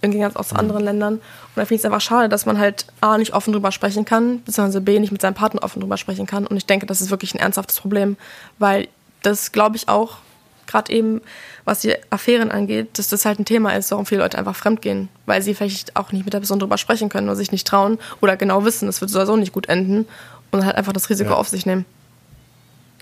[0.00, 1.14] Im Gegensatz auch zu anderen Ländern.
[1.14, 1.22] Und
[1.54, 4.42] da finde ich es einfach schade, dass man halt A, nicht offen drüber sprechen kann,
[4.42, 6.46] beziehungsweise B, nicht mit seinem Partner offen drüber sprechen kann.
[6.46, 8.16] Und ich denke, das ist wirklich ein ernsthaftes Problem,
[8.58, 8.88] weil
[9.22, 10.18] das, glaube ich, auch,
[10.66, 11.20] gerade eben,
[11.64, 15.08] was die Affären angeht, dass das halt ein Thema ist, warum viele Leute einfach fremdgehen,
[15.26, 17.98] weil sie vielleicht auch nicht mit der Person drüber sprechen können oder sich nicht trauen
[18.20, 20.06] oder genau wissen, es wird sowieso nicht gut enden
[20.50, 21.36] und halt einfach das Risiko ja.
[21.36, 21.84] auf sich nehmen.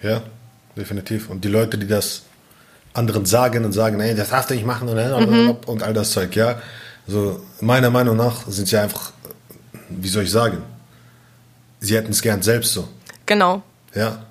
[0.03, 0.23] Ja,
[0.77, 1.31] definitiv.
[1.31, 2.25] Und die Leute, die das
[2.93, 5.57] anderen sagen und sagen, nee, das darfst du nicht machen und, mhm.
[5.67, 6.61] und all das Zeug, ja.
[7.07, 9.13] Also meiner Meinung nach sind sie einfach,
[9.89, 10.59] wie soll ich sagen,
[11.81, 12.89] sie hätten es gern selbst so.
[13.27, 13.63] Genau.
[13.95, 14.25] Ja.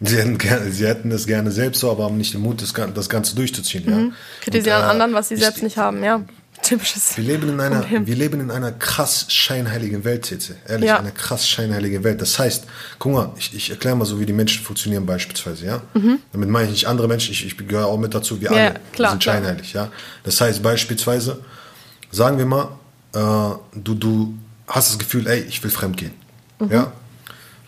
[0.00, 2.74] Sie hätten, gerne, sie hätten es gerne selbst so, aber haben nicht den Mut, das,
[2.94, 3.84] das Ganze durchzuziehen.
[3.86, 4.08] Mhm.
[4.08, 4.14] Ja.
[4.42, 6.22] Kritisieren und, äh, anderen, was sie selbst nicht haben, ja.
[6.66, 7.16] Typisches.
[7.16, 8.06] Wir leben in einer, Problem.
[8.06, 10.56] wir leben in einer krass scheinheiligen Welt, Tete.
[10.66, 10.98] Ehrlich, ja.
[10.98, 12.20] eine krass scheinheilige Welt.
[12.20, 12.64] Das heißt,
[12.98, 15.82] guck mal, ich, ich erkläre mal so, wie die Menschen funktionieren beispielsweise, ja.
[15.94, 16.18] Mhm.
[16.32, 18.80] Damit meine ich nicht andere Menschen, ich, ich gehöre auch mit dazu, wir ja, alle
[18.92, 19.86] klar, sind scheinheilig, klar.
[19.86, 19.92] ja.
[20.24, 21.42] Das heißt beispielsweise,
[22.10, 22.68] sagen wir mal,
[23.14, 24.34] äh, du, du
[24.66, 26.14] hast das Gefühl, ey, ich will fremdgehen,
[26.58, 26.72] mhm.
[26.72, 26.92] ja.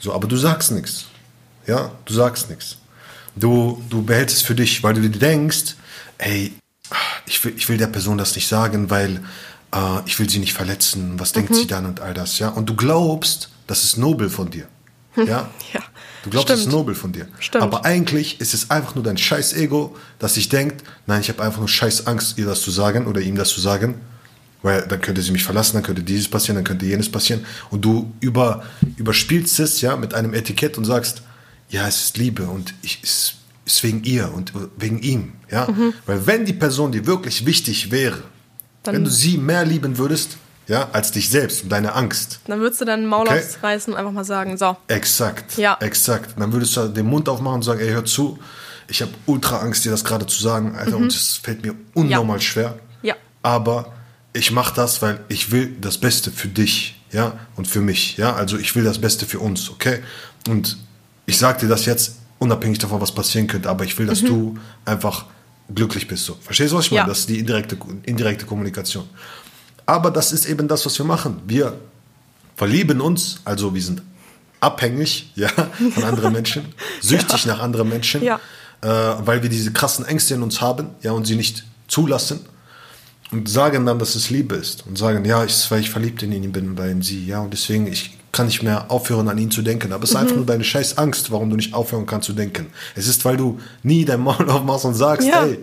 [0.01, 1.07] So, aber du sagst nichts,
[1.67, 1.93] ja.
[2.05, 2.79] Du sagst nichts.
[3.37, 5.77] Du, du behältst es für dich, weil du dir denkst,
[6.19, 6.53] ey,
[7.29, 9.21] ich will, ich will der Person das nicht sagen, weil
[9.75, 11.19] äh, ich will sie nicht verletzen.
[11.19, 11.55] Was denkt mhm.
[11.55, 12.49] sie dann und all das, ja?
[12.49, 14.67] Und du glaubst, das ist nobel von dir.
[15.17, 15.25] Ja?
[15.73, 15.83] ja.
[16.25, 16.51] Du glaubst, Stimmt.
[16.51, 17.29] das ist nobel von dir.
[17.39, 17.63] Stimmt.
[17.63, 21.43] Aber eigentlich ist es einfach nur dein scheiß Ego, das sich denkt, nein, ich habe
[21.43, 24.01] einfach nur scheiß Angst, ihr das zu sagen oder ihm das zu sagen.
[24.61, 27.47] Weil dann könnte sie mich verlassen, dann könnte dieses passieren, dann könnte jenes passieren.
[27.71, 28.65] Und du über,
[28.97, 31.23] überspielst es ja mit einem Etikett und sagst,
[31.69, 33.35] ja, es ist Liebe und ich, es
[33.69, 35.33] ist wegen ihr und wegen ihm.
[35.51, 35.69] Ja?
[35.71, 35.95] Mhm.
[36.07, 38.23] Weil wenn die Person dir wirklich wichtig wäre,
[38.83, 42.41] dann wenn du sie mehr lieben würdest, ja, als dich selbst und deine Angst.
[42.47, 43.39] Dann würdest du deinen Maul okay?
[43.39, 44.77] aufreißen und einfach mal sagen, so.
[44.89, 45.57] Exakt.
[45.57, 45.79] Ja.
[45.81, 46.35] Exakt.
[46.39, 48.39] Dann würdest du den Mund aufmachen und sagen, ey, hör zu,
[48.87, 51.05] ich habe ultra Angst, dir das gerade zu sagen, Alter, mhm.
[51.05, 52.43] und es fällt mir unnormal ja.
[52.43, 52.79] schwer.
[53.03, 53.15] Ja.
[53.43, 53.93] Aber
[54.35, 58.35] ich mache das, weil ich will das Beste für dich, ja, und für mich, ja.
[58.35, 60.01] Also ich will das Beste für uns, okay?
[60.49, 60.77] Und
[61.25, 64.27] ich sage dir das jetzt unabhängig davon, was passieren könnte, aber ich will, dass mhm.
[64.27, 65.27] du einfach
[65.75, 66.25] glücklich bist.
[66.25, 66.37] So.
[66.41, 67.09] Verstehst du, was ich meine?
[67.09, 69.05] Das ist die indirekte, indirekte Kommunikation.
[69.87, 71.41] Aber das ist eben das, was wir machen.
[71.47, 71.79] Wir
[72.57, 74.03] verlieben uns, also wir sind
[74.61, 77.55] abhängig ja, von anderen Menschen, süchtig ja.
[77.55, 78.41] nach anderen Menschen, ja.
[78.81, 82.41] äh, weil wir diese krassen Ängste in uns haben ja, und sie nicht zulassen
[83.31, 86.33] und sagen dann, dass es Liebe ist und sagen, ja, ich, weil ich verliebt in
[86.33, 89.51] ihn bin, bei in sie, ja, und deswegen, ich kann nicht mehr aufhören, an ihn
[89.51, 89.93] zu denken.
[89.93, 90.23] Aber es ist mhm.
[90.23, 92.67] einfach nur deine scheiß Angst, warum du nicht aufhören kannst zu denken.
[92.95, 95.45] Es ist, weil du nie dein Maul aufmachst und sagst, ja.
[95.45, 95.59] ey,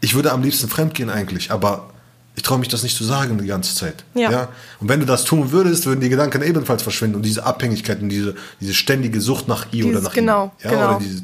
[0.00, 1.90] ich würde am liebsten fremdgehen eigentlich, aber
[2.36, 4.04] ich traue mich das nicht zu sagen die ganze Zeit.
[4.14, 4.30] Ja.
[4.30, 4.48] ja.
[4.80, 8.08] Und wenn du das tun würdest, würden die Gedanken ebenfalls verschwinden und diese Abhängigkeit und
[8.08, 10.50] diese, diese ständige Sucht nach ihr Dieses, oder nach genau, ihm.
[10.64, 10.88] Ja, genau.
[10.88, 11.22] Oder diese,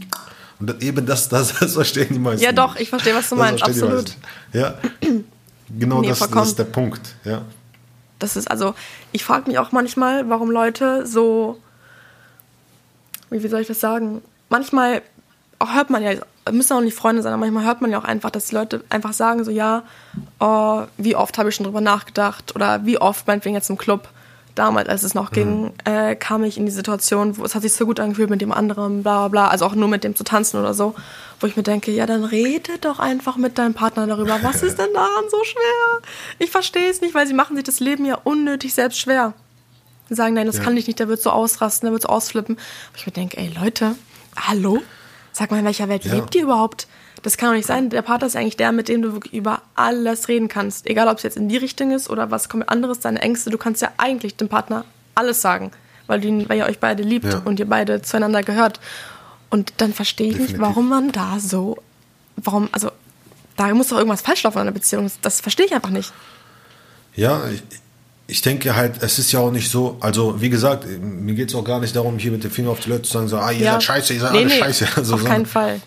[0.60, 2.44] und eben das, das, das verstehen die meisten.
[2.44, 4.14] Ja, doch, ich verstehe, was du meinst, absolut.
[4.52, 4.74] Ja,
[5.78, 7.00] genau nee, das, das ist der Punkt.
[7.24, 7.42] Ja.
[8.20, 8.74] Das ist also,
[9.10, 11.58] ich frage mich auch manchmal, warum Leute so,
[13.30, 14.22] wie soll ich das sagen?
[14.48, 15.02] Manchmal
[15.60, 16.12] auch hört man ja,
[16.50, 18.82] müssen auch nicht Freunde sein, aber manchmal hört man ja auch einfach, dass die Leute
[18.88, 19.82] einfach sagen so, ja,
[20.40, 24.08] oh, wie oft habe ich schon drüber nachgedacht oder wie oft, meinetwegen jetzt im Club,
[24.60, 25.34] damals, als es noch mhm.
[25.34, 28.42] ging, äh, kam ich in die Situation, wo es hat sich so gut angefühlt mit
[28.42, 30.94] dem anderen, bla bla bla, also auch nur mit dem zu tanzen oder so,
[31.40, 34.38] wo ich mir denke, ja, dann rede doch einfach mit deinem Partner darüber.
[34.42, 36.10] Was ist denn daran so schwer?
[36.38, 39.32] Ich verstehe es nicht, weil sie machen sich das Leben ja unnötig selbst schwer.
[40.10, 40.62] Sie sagen, nein, das ja.
[40.62, 42.56] kann ich nicht, der wird so ausrasten, der wird so ausflippen.
[42.56, 43.96] Wo ich mir denke, ey Leute,
[44.36, 44.82] hallo?
[45.32, 46.12] Sag mal, in welcher Welt ja.
[46.12, 46.86] lebt ihr überhaupt?
[47.22, 47.90] Das kann doch nicht sein.
[47.90, 50.86] Der Partner ist eigentlich der, mit dem du wirklich über alles reden kannst.
[50.86, 53.50] Egal, ob es jetzt in die Richtung ist oder was kommt anderes, deine Ängste.
[53.50, 55.70] Du kannst ja eigentlich dem Partner alles sagen,
[56.06, 57.42] weil, du, weil ihr euch beide liebt ja.
[57.44, 58.80] und ihr beide zueinander gehört.
[59.50, 60.58] Und dann verstehe ich Definitiv.
[60.58, 61.76] nicht, warum man da so,
[62.36, 62.90] warum, also
[63.56, 65.10] da muss doch irgendwas falsch laufen in einer Beziehung.
[65.20, 66.12] Das verstehe ich einfach nicht.
[67.16, 67.62] Ja, ich,
[68.28, 71.54] ich denke halt, es ist ja auch nicht so, also wie gesagt, mir geht es
[71.54, 73.50] auch gar nicht darum, hier mit dem Finger auf die Leute zu sagen, so, ah,
[73.50, 73.72] ihr ja.
[73.72, 74.88] seid scheiße, ihr seid nee, alle nee, scheiße.
[74.96, 75.82] Also, auf keinen Fall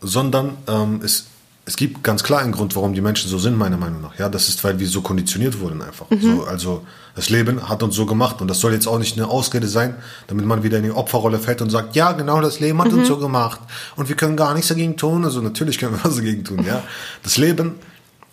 [0.00, 1.26] sondern ähm, es,
[1.66, 4.18] es gibt ganz klar einen Grund, warum die Menschen so sind, meiner Meinung nach.
[4.18, 6.08] Ja, das ist, weil wir so konditioniert wurden einfach.
[6.10, 6.20] Mhm.
[6.20, 9.28] So, also das Leben hat uns so gemacht und das soll jetzt auch nicht eine
[9.28, 9.94] Ausrede sein,
[10.26, 13.00] damit man wieder in die Opferrolle fällt und sagt, ja, genau, das Leben hat mhm.
[13.00, 13.60] uns so gemacht
[13.96, 15.24] und wir können gar nichts dagegen tun.
[15.24, 16.64] Also natürlich können wir was dagegen tun.
[16.66, 16.82] Ja,
[17.22, 17.74] das Leben,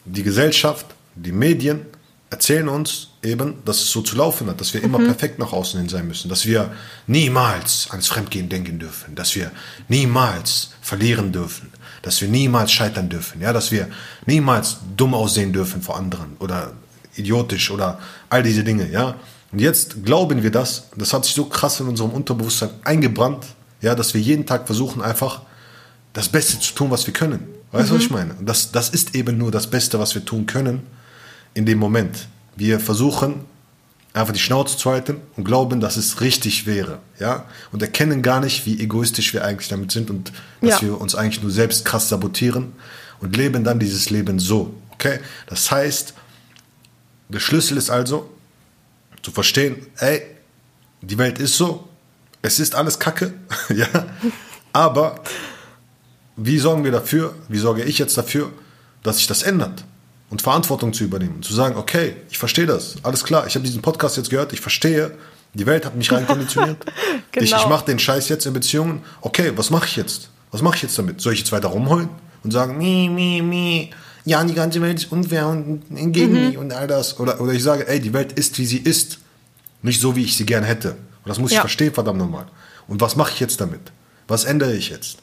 [0.05, 1.85] die Gesellschaft, Die Medien
[2.29, 5.79] erzählen uns eben, dass es so zu laufen hat, dass wir immer perfekt nach außen
[5.79, 6.71] hin sein müssen, dass wir
[7.07, 9.51] niemals ans Fremdgehen denken dürfen, dass wir
[9.87, 13.87] niemals verlieren dürfen, dass wir niemals scheitern dürfen, ja, dass wir
[14.25, 16.73] niemals dumm aussehen dürfen vor anderen oder
[17.15, 19.15] idiotisch oder all diese Dinge, ja.
[19.53, 23.45] Und jetzt glauben wir das, das hat sich so krass in unserem Unterbewusstsein eingebrannt,
[23.81, 25.43] ja, dass wir jeden Tag versuchen einfach
[26.11, 27.47] das Beste zu tun, was wir können.
[27.71, 28.35] Weißt du, was ich meine?
[28.41, 30.81] Das, das ist eben nur das Beste, was wir tun können
[31.53, 32.27] in dem Moment.
[32.55, 33.45] Wir versuchen
[34.13, 38.39] einfach die Schnauze zu halten und glauben, dass es richtig wäre, ja, und erkennen gar
[38.39, 40.31] nicht, wie egoistisch wir eigentlich damit sind und
[40.61, 40.87] dass Ja.
[40.87, 42.71] wir uns eigentlich nur selbst krass sabotieren
[43.19, 45.19] und leben dann dieses Leben so, okay?
[45.45, 46.13] Das heißt,
[47.29, 48.29] der Schlüssel ist also
[49.21, 50.23] zu verstehen, ey,
[51.01, 51.87] die Welt ist so,
[52.41, 53.33] es ist alles Kacke,
[53.69, 53.87] ja,
[54.73, 55.19] aber
[56.37, 58.51] wie sorgen wir dafür, wie sorge ich jetzt dafür,
[59.03, 59.83] dass sich das ändert?
[60.29, 63.81] Und Verantwortung zu übernehmen zu sagen, okay, ich verstehe das, alles klar, ich habe diesen
[63.81, 65.11] Podcast jetzt gehört, ich verstehe,
[65.53, 66.77] die Welt hat mich reinkonditioniert,
[67.35, 67.69] ich, ich Genau.
[67.69, 70.29] mache den Scheiß jetzt in Beziehungen, okay, was mache ich jetzt?
[70.51, 71.21] Was mache ich jetzt damit?
[71.21, 72.09] Soll ich jetzt weiter rumheulen
[72.43, 73.89] und sagen, mi, mi, mi,
[74.25, 77.17] ja, die ganze Welt ist unfair und gegen mich und all das?
[77.19, 79.19] Oder, oder ich sage, ey, die Welt ist, wie sie ist,
[79.81, 80.89] nicht so, wie ich sie gerne hätte.
[80.91, 81.61] Und das muss ich Ja.
[81.61, 82.47] verstehen, verdammt nochmal.
[82.89, 83.79] Und was mache ich jetzt damit?
[84.27, 85.19] Was ändere ich jetzt?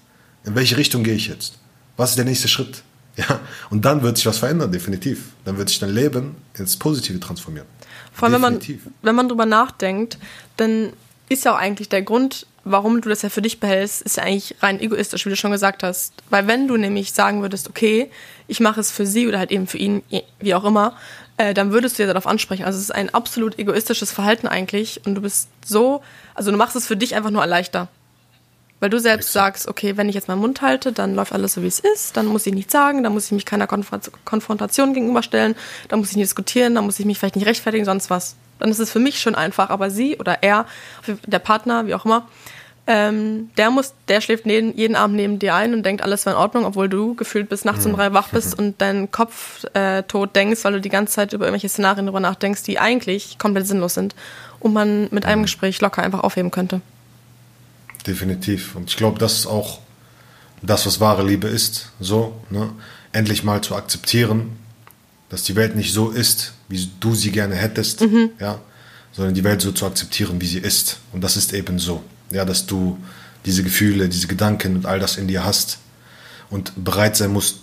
[0.46, 1.58] In welche Richtung gehe ich jetzt?
[1.98, 2.82] Was ist der nächste Schritt?
[3.16, 5.26] Ja, und dann wird sich was verändern, definitiv.
[5.44, 7.66] Dann wird sich dein Leben ins Positive transformieren.
[8.12, 8.90] Vor allem, wenn man, Definitiv.
[9.02, 10.18] wenn man drüber nachdenkt,
[10.56, 10.92] dann
[11.28, 14.24] ist ja auch eigentlich der Grund, warum du das ja für dich behältst, ist ja
[14.24, 16.12] eigentlich rein egoistisch, wie du schon gesagt hast.
[16.30, 18.10] Weil wenn du nämlich sagen würdest, okay,
[18.46, 20.02] ich mache es für sie oder halt eben für ihn,
[20.40, 20.96] wie auch immer,
[21.36, 22.64] äh, dann würdest du ja darauf ansprechen.
[22.64, 26.02] Also es ist ein absolut egoistisches Verhalten eigentlich und du bist so,
[26.34, 27.88] also du machst es für dich einfach nur leichter.
[28.80, 31.62] Weil du selbst sagst, okay, wenn ich jetzt meinen Mund halte, dann läuft alles so,
[31.62, 34.92] wie es ist, dann muss ich nichts sagen, dann muss ich mich keiner Konfront Konfrontation
[34.92, 35.54] gegenüberstellen,
[35.88, 38.36] dann muss ich nicht diskutieren, dann muss ich mich vielleicht nicht rechtfertigen, sonst was.
[38.58, 40.66] Dann ist es für mich schon einfach, aber sie oder er,
[41.26, 42.26] der Partner, wie auch immer,
[42.86, 46.36] ähm, der muss, der schläft neben, jeden Abend neben dir ein und denkt, alles wäre
[46.36, 50.02] in Ordnung, obwohl du gefühlt bis nachts um drei wach bist und deinen Kopf äh,
[50.02, 53.66] tot denkst, weil du die ganze Zeit über irgendwelche Szenarien drüber nachdenkst, die eigentlich komplett
[53.66, 54.14] sinnlos sind
[54.60, 56.82] und man mit einem Gespräch locker einfach aufheben könnte.
[58.06, 58.74] Definitiv.
[58.76, 59.80] Und ich glaube, das ist auch
[60.62, 61.90] das, was wahre Liebe ist.
[62.00, 62.70] So, ne?
[63.12, 64.56] Endlich mal zu akzeptieren,
[65.28, 68.00] dass die Welt nicht so ist, wie du sie gerne hättest,
[68.40, 68.58] ja,
[69.12, 70.98] sondern die Welt so zu akzeptieren, wie sie ist.
[71.12, 72.02] Und das ist eben so.
[72.30, 72.98] Ja, dass du
[73.44, 75.78] diese Gefühle, diese Gedanken und all das in dir hast
[76.50, 77.58] und bereit sein musst,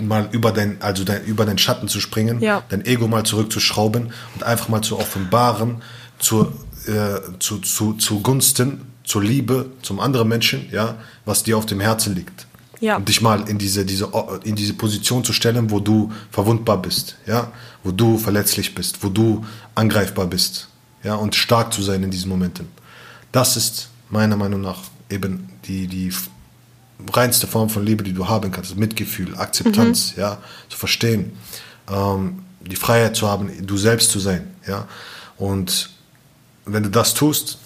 [0.00, 2.62] mal über dein, also dein, über deinen Schatten zu springen, Ja.
[2.68, 5.82] dein Ego mal zurückzuschrauben und einfach mal zu offenbaren,
[6.18, 6.52] zur,
[6.86, 11.80] äh, zu, zu, zu Gunsten, zur Liebe, zum anderen Menschen, ja, was dir auf dem
[11.80, 12.46] Herzen liegt.
[12.80, 12.96] Ja.
[12.96, 14.10] Und dich mal in diese, diese,
[14.44, 19.08] in diese Position zu stellen, wo du verwundbar bist, ja, wo du verletzlich bist, wo
[19.08, 20.68] du angreifbar bist,
[21.02, 22.68] ja, und stark zu sein in diesen Momenten.
[23.30, 26.12] Das ist meiner Meinung nach eben die, die
[27.12, 28.76] reinste Form von Liebe, die du haben kannst.
[28.76, 30.38] Mitgefühl, Akzeptanz, ja,
[30.68, 31.32] zu verstehen,
[31.90, 34.86] ähm, die Freiheit zu haben, du selbst zu sein, ja.
[35.36, 35.90] Und
[36.64, 37.58] wenn du das tust,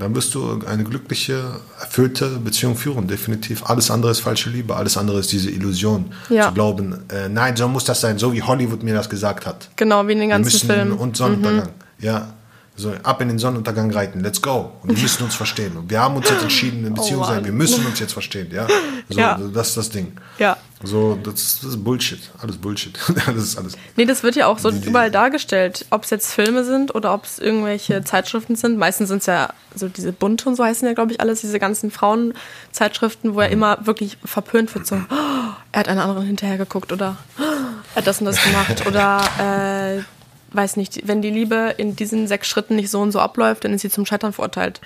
[0.00, 3.64] dann wirst du eine glückliche, erfüllte Beziehung führen, definitiv.
[3.66, 6.48] Alles andere ist falsche Liebe, alles andere ist diese Illusion, Ja.
[6.48, 9.68] zu glauben, äh, nein, so muss das sein, so wie Hollywood mir das gesagt hat.
[9.76, 10.92] Genau, wie in den Wir ganzen müssen Filmen.
[10.92, 11.68] und Sonnenuntergang.
[12.00, 12.34] Ja.
[12.76, 14.20] So, ab in den Sonnenuntergang reiten.
[14.20, 14.72] Let's go.
[14.82, 15.76] Und wir müssen uns verstehen.
[15.76, 17.44] Und wir haben uns jetzt entschieden, eine Beziehung Oh sein.
[17.44, 18.66] Wir müssen uns jetzt verstehen, ja.
[19.10, 19.38] So, Ja.
[19.52, 20.12] das ist das Ding.
[20.38, 20.56] Ja.
[20.82, 22.18] So, das, das ist Bullshit.
[22.40, 22.98] Alles Bullshit.
[23.26, 23.76] das ist alles.
[23.96, 25.84] Nee, das wird ja auch so Die- überall dargestellt.
[25.90, 28.78] Ob es jetzt Filme sind oder ob es irgendwelche Zeitschriften sind.
[28.78, 31.58] Meistens sind es ja so diese Bunte und so heißen ja, glaube ich, alles, diese
[31.58, 34.86] ganzen Frauenzeitschriften, wo er immer wirklich verpönt wird.
[34.86, 38.42] So, oh, er hat einer anderen hinterher geguckt oder oh, er hat das und das
[38.42, 39.20] gemacht oder
[39.98, 40.02] äh,
[40.56, 43.74] weiß nicht, wenn die Liebe in diesen sechs Schritten nicht so und so abläuft, dann
[43.74, 44.80] ist sie zum Scheitern verurteilt.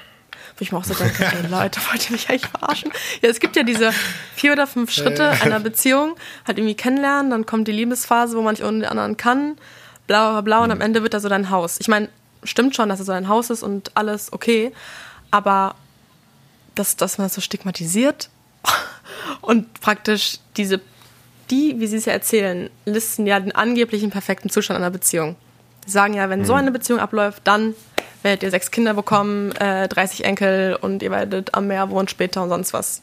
[0.57, 2.93] Wo ich mir auch so denke, ey Leute, wollt ihr mich eigentlich verarschen?
[3.23, 3.93] Ja, es gibt ja diese
[4.37, 6.15] vier oder fünf Schritte einer Beziehung,
[6.47, 9.57] halt irgendwie kennenlernen, dann kommt die Liebesphase, wo man nicht ohne den anderen kann,
[10.07, 11.79] bla bla bla, und am Ende wird er so dein Haus.
[11.81, 12.09] Ich meine,
[12.45, 14.73] stimmt schon, dass er so dein Haus ist und alles okay,
[15.33, 15.75] aber
[16.77, 18.31] dass, dass man das so stigmatisiert
[19.41, 20.81] und praktisch diese,
[21.51, 25.35] die, wie sie es ja erzählen, listen ja den angeblichen perfekten Zustand einer Beziehung.
[25.85, 27.75] Sie sagen ja, wenn so eine Beziehung abläuft, dann
[28.25, 32.43] werdet ihr sechs Kinder bekommen, äh, 30 Enkel und ihr werdet am Meer wohnen später
[32.43, 33.03] und sonst was.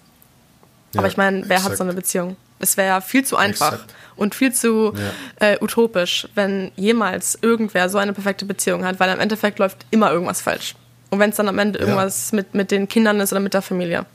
[0.93, 1.77] Aber Ja, ich meine, wer hat exakt.
[1.77, 2.35] so eine Beziehung?
[2.59, 3.93] Es wäre ja viel zu einfach Exakt.
[4.17, 4.93] und viel zu
[5.39, 10.11] äh, utopisch, wenn jemals irgendwer so eine perfekte Beziehung hat, weil im Endeffekt läuft immer
[10.11, 10.75] irgendwas falsch.
[11.09, 11.85] Und wenn es dann am Ende Ja.
[11.85, 14.05] irgendwas mit, mit den Kindern ist oder mit der Familie.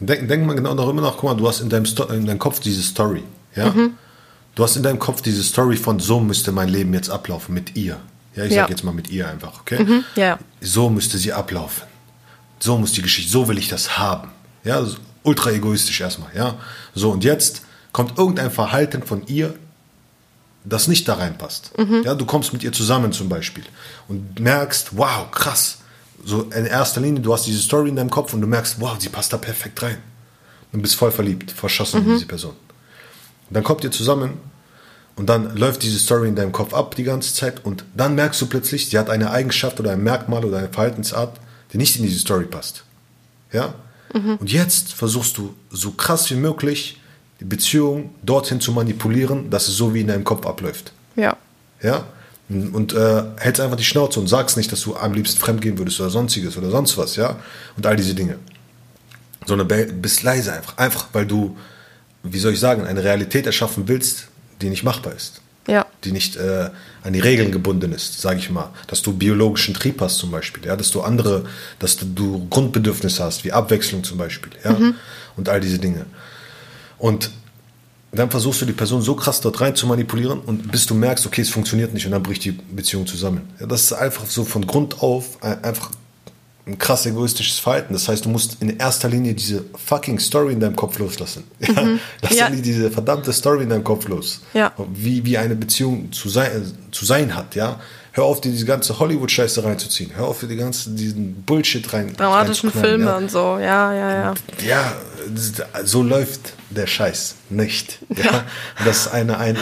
[0.00, 1.12] Denk, denk mal genau darüber nach.
[1.16, 3.22] Guck mal, du hast in deinem, Sto in deinem Kopf diese Story.
[3.56, 3.72] Ja?
[4.54, 7.76] du hast in deinem Kopf diese Story von so müsste mein Leben jetzt ablaufen mit
[7.76, 7.96] ihr.
[8.36, 8.62] Ja, ich Ja.
[8.62, 10.02] sag jetzt mal mit ihr einfach, okay?
[10.16, 10.38] Ja, ja.
[10.60, 11.84] So müsste sie ablaufen.
[12.60, 14.30] So muss die Geschichte, so will ich das haben.
[14.64, 16.56] Ja, so ultra egoistisch erstmal, ja.
[16.94, 19.54] So, und jetzt kommt irgendein Verhalten von ihr,
[20.64, 21.72] das nicht da reinpasst.
[22.04, 23.64] Ja, du kommst mit ihr zusammen zum Beispiel
[24.08, 25.78] und merkst, wow, krass.
[26.24, 28.96] So in erster Linie, du hast diese Story in deinem Kopf und du merkst, wow,
[28.98, 29.98] sie passt da perfekt rein.
[30.72, 32.52] Und bist voll verliebt, verschossen in diese Person.
[33.48, 34.38] Und dann kommt ihr zusammen
[35.16, 38.40] und dann läuft diese Story in deinem Kopf ab die ganze Zeit und dann merkst
[38.40, 41.38] du plötzlich, sie hat eine Eigenschaft oder ein Merkmal oder eine Verhaltensart,
[41.72, 42.84] die nicht in diese Story passt.
[43.52, 43.74] Ja?
[44.14, 47.00] Und jetzt versuchst du so krass wie möglich
[47.40, 50.92] die Beziehung dorthin zu manipulieren, dass es so wie in deinem Kopf abläuft.
[51.16, 51.36] Ja.
[51.82, 52.06] Ja?
[52.48, 56.00] Und äh, hältst einfach die Schnauze und sagst nicht, dass du am liebsten fremdgehen würdest
[56.00, 57.36] oder sonstiges oder sonst was, ja?
[57.76, 58.38] Und all diese Dinge.
[59.46, 59.66] Sondern
[60.00, 60.76] bist leise einfach.
[60.76, 61.56] Einfach, weil du,
[62.22, 64.28] wie soll ich sagen, eine Realität erschaffen willst,
[64.60, 65.40] die nicht machbar ist.
[65.66, 65.86] Ja.
[66.04, 66.68] Die nicht äh,
[67.02, 68.70] an die Regeln gebunden ist, sage ich mal.
[68.86, 70.76] Dass du biologischen Trieb hast zum Beispiel, ja?
[70.76, 71.46] Dass du andere,
[71.78, 74.76] dass du, Grundbedürfnisse hast, wie Abwechslung zum Beispiel, ja?
[75.36, 76.04] Und all diese Dinge.
[76.98, 77.30] Und
[78.12, 81.26] dann versuchst du die Person so krass dort rein zu manipulieren und bis du merkst,
[81.26, 83.48] okay, es funktioniert nicht und dann bricht die Beziehung zusammen.
[83.58, 85.90] Ja, das ist einfach so von Grund auf ein- einfach
[86.66, 87.92] ein krass egoistisches Verhalten.
[87.92, 91.44] Das heißt, du musst in erster Linie diese fucking Story in deinem Kopf loslassen.
[91.60, 91.98] Ja?
[92.22, 92.48] Lass Ja.
[92.48, 92.50] ja.
[92.50, 94.40] diese verdammte Story in deinem Kopf los.
[94.54, 94.72] Ja.
[94.94, 97.80] Wie, wie eine Beziehung zu sein, zu sein hat, ja.
[98.12, 100.12] Hör auf, dir diese ganze Hollywood-Scheiße reinzuziehen.
[100.14, 103.16] Hör auf, dir die ganzen, diesen Bullshit rein Dramatischen Filme ja.
[103.16, 103.58] und so.
[103.58, 104.34] Ja, ja, ja.
[104.64, 104.92] Ja,
[105.84, 107.98] so läuft der Scheiß nicht.
[108.16, 108.44] Ja.
[108.78, 109.58] Und Das ist eine, ein,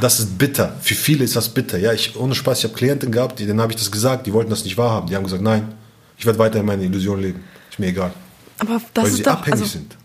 [0.00, 0.76] das ist bitter.
[0.80, 1.76] Für viele ist das bitter.
[1.76, 4.32] Ja, ich, ohne Spaß, ich habe Klienten gehabt, die, denen habe ich das gesagt, die
[4.32, 5.08] wollten das nicht wahrhaben.
[5.08, 5.74] Die haben gesagt, nein,
[6.20, 7.42] ich werde weiter in meine Illusion leben.
[7.70, 8.12] Ist mir egal.
[8.58, 9.96] Aber das weil ist sie doch abhängig also, sind.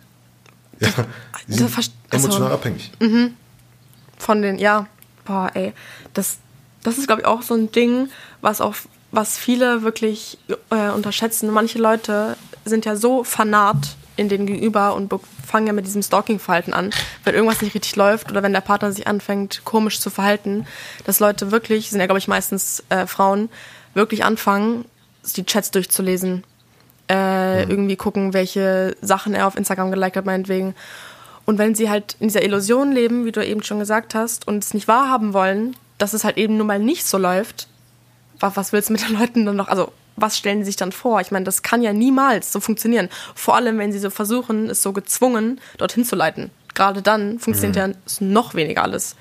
[0.80, 0.89] Ja,
[1.47, 2.91] das sind verst- also- emotional abhängig.
[4.17, 4.88] von den, ja,
[5.25, 5.73] boah, ey,
[6.13, 6.38] das,
[6.84, 8.10] das ist, glaube ich, auch so ein Ding,
[8.41, 8.75] was auch,
[9.12, 10.38] was viele wirklich
[10.69, 11.49] äh, unterschätzen.
[11.51, 15.13] Manche Leute sind ja so fanat in den Gegenüber und
[15.45, 16.91] fangen ja mit diesem Stalking-Verhalten an,
[17.25, 20.65] wenn irgendwas nicht richtig läuft oder wenn der Partner sich anfängt, komisch zu verhalten,
[21.04, 23.49] dass Leute wirklich, sind ja, glaube ich, meistens äh, Frauen,
[23.93, 24.86] wirklich anfangen,
[25.33, 26.43] die Chats durchzulesen,
[27.09, 30.75] äh, irgendwie gucken, welche Sachen er auf Instagram geliked hat, meinetwegen.
[31.45, 34.63] Und wenn sie halt in dieser Illusion leben, wie du eben schon gesagt hast, und
[34.63, 37.67] es nicht wahrhaben wollen, dass es halt eben nun mal nicht so läuft,
[38.39, 41.21] was, willst du mit den Leuten dann noch, also was stellen sie sich dann vor?
[41.21, 43.09] Ich meine, das kann ja niemals so funktionieren.
[43.33, 46.51] Vor allem, wenn sie so versuchen, es so gezwungen dorthin zu leiten.
[46.73, 49.15] Gerade dann funktioniert ja es noch weniger alles.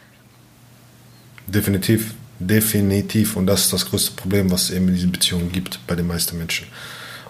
[1.46, 3.36] Definitiv, definitiv.
[3.36, 6.06] Und das ist das größte Problem, was es eben in diesen Beziehungen gibt bei den
[6.06, 6.66] meisten Menschen.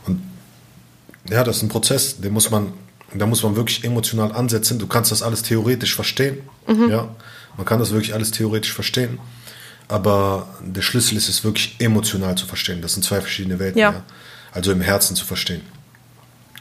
[0.06, 0.20] Und
[1.30, 2.72] ja, das ist ein Prozess, den muss man,
[3.14, 4.78] da muss man wirklich emotional ansetzen.
[4.78, 6.38] Du kannst das alles theoretisch verstehen.
[6.66, 7.14] Ja,
[7.56, 9.18] man kann das wirklich alles theoretisch verstehen.
[9.88, 12.80] Aber der Schlüssel ist es wirklich emotional zu verstehen.
[12.80, 13.78] Das sind zwei verschiedene Welten.
[13.78, 13.92] Ja.
[13.92, 14.02] Ja.
[14.52, 15.60] Also im Herzen zu verstehen.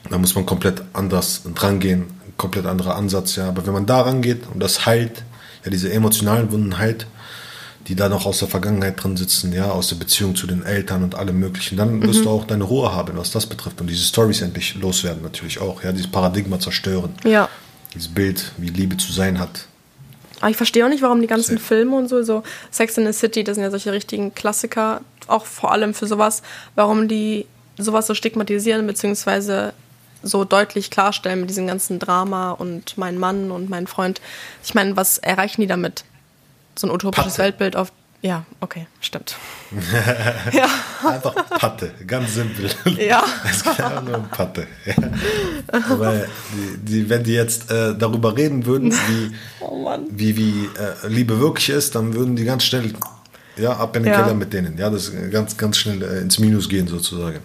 [0.10, 3.47] Da muss man komplett anders drangehen, ein komplett anderer Ansatz, ja.
[3.47, 5.23] Aber wenn man da rangeht und das heilt,
[5.63, 7.08] ja, diese emotionalen Wunden heilt,
[7.88, 11.04] die da noch aus der Vergangenheit drin sitzen, ja, aus der Beziehung zu den Eltern
[11.04, 13.82] und allem möglichen, dann wirst du auch deine Ruhe haben, was das betrifft.
[13.82, 17.13] Und diese Stories endlich loswerden natürlich auch, ja, dieses Paradigma zerstören.
[17.24, 17.50] Ja.
[17.93, 19.67] Dieses Bild, wie Liebe zu sein hat.
[20.39, 21.67] Aber ich verstehe auch nicht, warum die ganzen Safe.
[21.67, 25.46] Filme und so, so Sex in the City, das sind ja solche richtigen Klassiker, auch
[25.46, 26.41] vor allem für sowas,
[26.76, 27.46] warum die
[27.78, 29.74] sowas so stigmatisieren, beziehungsweise
[30.22, 34.22] so deutlich klarstellen mit diesem ganzen Drama und mein Mann und mein Freund.
[34.63, 36.06] Ich meine, was erreichen die damit?
[36.76, 37.44] So ein utopisches Patte.
[37.44, 37.92] Weltbild auf.
[38.22, 39.36] Ja, okay, stimmt.
[40.54, 40.68] ja,
[41.06, 42.70] Einfach Patte, ganz simpel.
[42.98, 43.22] Ja.
[43.50, 44.66] Es geht einfach nur um Patte.
[44.86, 46.00] Ja.
[46.00, 51.08] Weil die, die, wenn die jetzt äh, darüber reden würden, wie, Oh wie, wie äh,
[51.10, 52.94] Liebe wirklich ist, dann würden die ganz schnell
[53.58, 54.22] ja, ab in den Ja.
[54.22, 54.78] Keller mit denen.
[54.78, 57.40] Ja, das ganz, ganz schnell äh, ins Minus gehen sozusagen.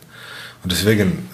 [0.62, 1.28] Und deswegen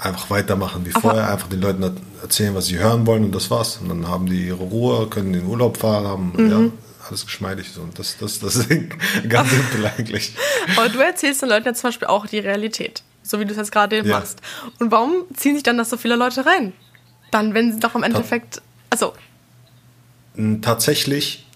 [0.00, 1.82] äh, einfach weitermachen wie Aber- vorher, einfach den Leuten
[2.20, 3.78] erzählen, was sie hören wollen und das war's.
[3.80, 6.50] Und dann haben die ihre Ruhe, können in den Urlaub fahren, haben Mhm.
[6.50, 6.58] ja,
[7.08, 7.70] alles geschmeidig.
[7.74, 7.80] So.
[7.82, 8.68] Und das, das, das ist
[9.28, 10.32] ganz simpel eigentlich.
[10.76, 13.56] Aber du erzählst den Leuten ja zum Beispiel auch die Realität, so wie du es
[13.56, 14.04] jetzt gerade Ja.
[14.18, 14.40] machst.
[14.78, 16.72] Und warum ziehen sich dann das so viele Leute rein?
[17.30, 18.62] Dann, wenn sie doch im Endeffekt.
[18.90, 19.12] Also,
[20.62, 21.46] tatsächlich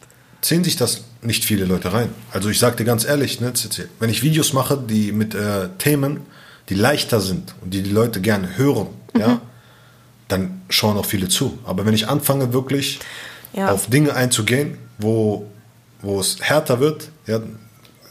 [0.41, 2.11] ziehen sich das nicht viele Leute rein.
[2.33, 5.69] Also ich sage dir ganz ehrlich, ne, CC, wenn ich Videos mache, die mit äh,
[5.79, 6.21] Themen,
[6.71, 9.21] die leichter sind und die die Leute gerne hören, Mhm.
[9.21, 9.41] ja,
[10.29, 11.59] dann schauen auch viele zu.
[11.65, 13.01] Aber wenn ich anfange wirklich
[13.53, 13.73] Ja.
[13.73, 15.47] auf Dinge einzugehen, wo,
[16.03, 17.41] wo es härter wird, ja,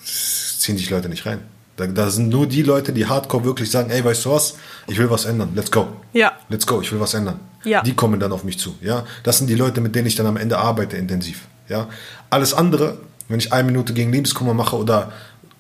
[0.04, 1.40] ziehen sich Leute nicht rein.
[1.78, 4.56] Da, da sind nur die Leute, die hardcore wirklich sagen, ey, weißt du was,
[4.88, 5.88] ich will was ändern, let's go.
[6.14, 6.34] Ja.
[6.50, 7.40] Let's go, ich will was ändern.
[7.64, 7.82] Ja.
[7.84, 8.76] Die kommen dann auf mich zu.
[8.82, 11.48] Ja, das sind die Leute, mit denen ich dann am Ende arbeite intensiv.
[11.68, 11.88] Ja?
[12.30, 15.12] Alles andere, wenn ich eine Minute gegen Liebeskummer mache oder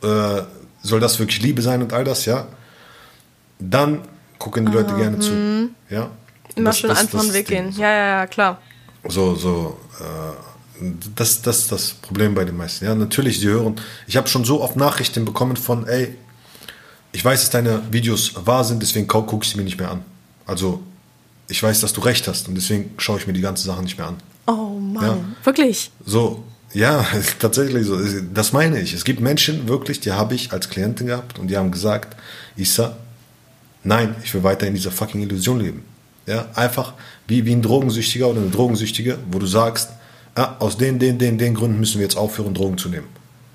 [0.01, 0.41] äh,
[0.81, 2.47] soll das wirklich Liebe sein und all das, ja,
[3.59, 4.01] dann
[4.37, 5.31] gucken die Leute gerne zu.
[5.89, 6.09] Ja?
[6.55, 7.71] Immer Das- schön das- einfachen das Weg gehen.
[7.77, 8.61] Ja, ja, ja, klar.
[9.07, 10.48] So, so, äh,
[11.15, 12.85] das, das ist das Problem bei den meisten.
[12.85, 13.75] Ja, natürlich, sie hören.
[14.07, 16.15] Ich habe schon so oft Nachrichten bekommen von, ey,
[17.11, 20.01] ich weiß, dass deine Videos wahr sind, deswegen gucke ich sie mir nicht mehr an.
[20.45, 20.81] Also,
[21.47, 23.97] ich weiß, dass du recht hast und deswegen schaue ich mir die ganze Sache nicht
[23.97, 24.17] mehr an.
[24.47, 25.17] Oh Mann, Ja.
[25.43, 25.91] wirklich.
[26.05, 27.05] So, ja,
[27.39, 27.99] tatsächlich so.
[28.33, 28.93] Das meine ich.
[28.93, 32.15] Es gibt Menschen wirklich, die habe ich als Klientin gehabt und die haben gesagt,
[32.55, 32.95] Isa,
[33.83, 35.83] nein, ich will weiter in dieser fucking Illusion leben.
[36.27, 36.93] Ja, einfach
[37.27, 39.89] wie, wie ein Drogensüchtiger oder eine Drogensüchtige, wo du sagst,
[40.35, 43.07] ah, aus den, den, den, den Gründen müssen wir jetzt aufhören, Drogen zu nehmen.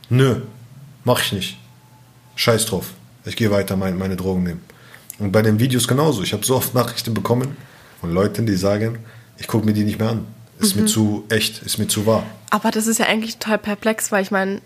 [0.09, 0.43] Nö,
[1.05, 1.59] mach ich nicht.
[2.37, 2.91] Scheiß drauf.
[3.25, 4.61] Ich gehe weiter meine, meine Drogen nehmen.
[5.19, 6.23] Und bei den Videos genauso.
[6.23, 7.57] Ich habe so oft Nachrichten bekommen
[8.01, 8.99] von Leuten, die sagen,
[9.39, 10.27] ich gucke mir die nicht mehr an.
[10.59, 12.25] Ist mir zu echt, ist mir zu wahr.
[12.51, 14.61] Aber das ist ja eigentlich total perplex, weil ich meine,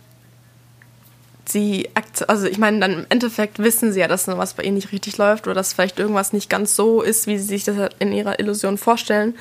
[1.46, 1.88] sie,
[2.26, 5.16] also ich meine, dann im Endeffekt wissen sie ja, dass was bei ihnen nicht richtig
[5.16, 8.38] läuft oder dass vielleicht irgendwas nicht ganz so ist, wie sie sich das in ihrer
[8.38, 9.34] Illusion vorstellen.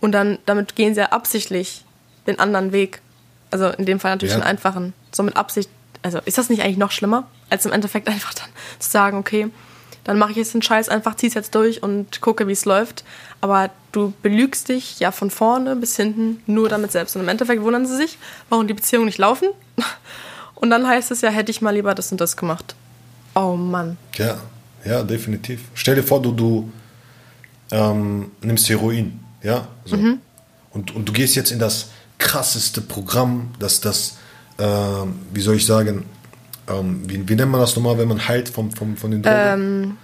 [0.00, 1.84] Und dann, damit gehen sie ja absichtlich
[2.26, 3.00] den anderen Weg.
[3.50, 4.40] Also in dem Fall natürlich Ja.
[4.40, 4.92] den einfachen.
[5.12, 5.68] So mit Absicht.
[6.02, 8.48] Also ist das nicht eigentlich noch schlimmer, als im Endeffekt einfach dann
[8.78, 9.48] zu sagen, okay,
[10.04, 13.04] dann mache ich jetzt den Scheiß einfach, zieh's jetzt durch und gucke, wie es läuft.
[13.40, 17.14] Aber du belügst dich ja von vorne bis hinten nur damit selbst.
[17.14, 18.18] Und im Endeffekt wundern sie sich,
[18.48, 19.48] warum die Beziehungen nicht laufen.
[20.54, 22.76] Und dann heißt es ja, hätte ich mal lieber das und das gemacht.
[23.34, 23.96] Oh Mann.
[24.14, 24.38] Ja,
[24.84, 25.62] ja, definitiv.
[25.74, 26.70] Stell dir vor, du, du
[27.72, 29.96] ähm, nimmst Heroin, ja, so.
[30.70, 31.90] Und, und du gehst jetzt in das
[32.22, 34.16] krasseste Programm, das das,
[34.58, 36.06] ähm, wie soll ich sagen,
[36.68, 39.36] ähm, wie, wie nennt man das nochmal, wenn man heilt vom, vom, von den Drogen?
[39.36, 39.98] Ähm,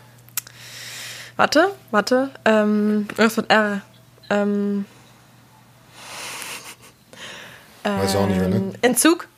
[1.36, 2.30] warte, warte.
[2.44, 3.80] Ähm, irgendwas mit R.
[4.30, 4.84] Ähm,
[7.84, 8.56] Weiß auch nicht mehr, ne?
[8.56, 9.28] ähm, Entzug?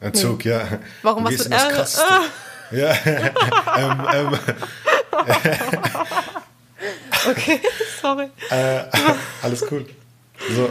[0.00, 0.78] Entzug, ja.
[1.02, 1.68] Warum du was mit R?
[1.70, 2.04] krasseste.
[2.08, 2.20] Ah.
[2.70, 2.90] Ja,
[3.76, 4.38] ähm, ähm,
[7.28, 7.60] Okay,
[8.00, 8.30] sorry.
[8.50, 8.84] äh,
[9.42, 9.84] alles cool.
[10.54, 10.70] So.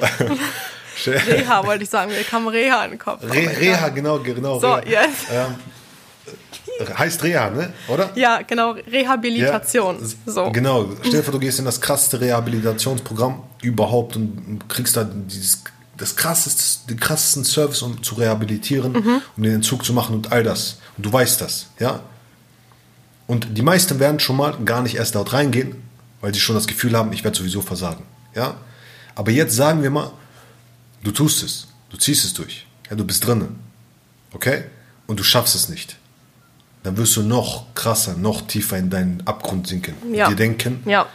[1.05, 3.21] Reha wollte ich sagen, mir kam Reha in den Kopf.
[3.23, 4.59] Re Reha, genau, genau.
[4.59, 5.01] So, Reha.
[5.03, 5.27] jetzt.
[5.31, 5.55] Ähm,
[6.97, 7.73] heißt Reha, ne?
[7.87, 8.09] Oder?
[8.15, 9.97] Ja, genau, Rehabilitation.
[10.01, 10.51] Ja, so.
[10.51, 10.89] Genau.
[11.01, 15.63] Stell dir vor, du gehst in das krasseste Rehabilitationsprogramm überhaupt und kriegst da dieses,
[15.97, 19.21] das krasseste, den krassesten Service, um zu rehabilitieren, Mhm.
[19.35, 20.77] um den Entzug zu machen und all das.
[20.97, 22.01] Und du weißt das, ja?
[23.25, 25.75] Und die meisten werden schon mal gar nicht erst dort reingehen,
[26.21, 28.03] weil sie schon das Gefühl haben, ich werde sowieso versagen,
[28.35, 28.55] ja?
[29.15, 30.11] Aber jetzt sagen wir mal,
[31.03, 33.59] du tust es, du ziehst es durch, ja, du bist drinnen,
[34.33, 34.65] okay?
[35.07, 35.97] Und du schaffst es nicht
[36.87, 39.95] dann wirst du noch krasser, noch tiefer in deinen Abgrund sinken.
[40.13, 40.29] Ja.
[40.29, 41.07] Dir denken, Ja.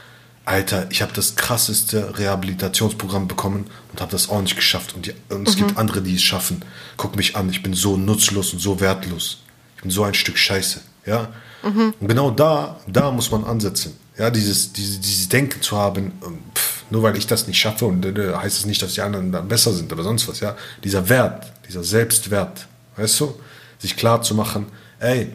[0.45, 4.95] Alter, ich habe das krasseste Rehabilitationsprogramm bekommen und habe das auch nicht geschafft.
[4.95, 6.63] Und, die, und es gibt andere, die es schaffen.
[6.97, 9.39] Guck mich an, ich bin so nutzlos und so wertlos.
[9.77, 10.81] Ich bin so ein Stück Scheiße.
[11.07, 11.29] Ja?
[11.63, 13.97] Und genau da, da muss man ansetzen.
[14.19, 17.87] Ja, dieses, dieses, dieses Denken zu haben, ähm, pff, nur weil ich das nicht schaffe
[17.87, 20.41] und äh, heißt es nicht, dass die anderen dann besser sind oder sonst was.
[20.41, 22.67] Ja, dieser Wert, dieser Selbstwert,
[22.97, 23.35] weißt du,
[23.79, 24.67] sich klar zu machen,
[25.01, 25.29] ey,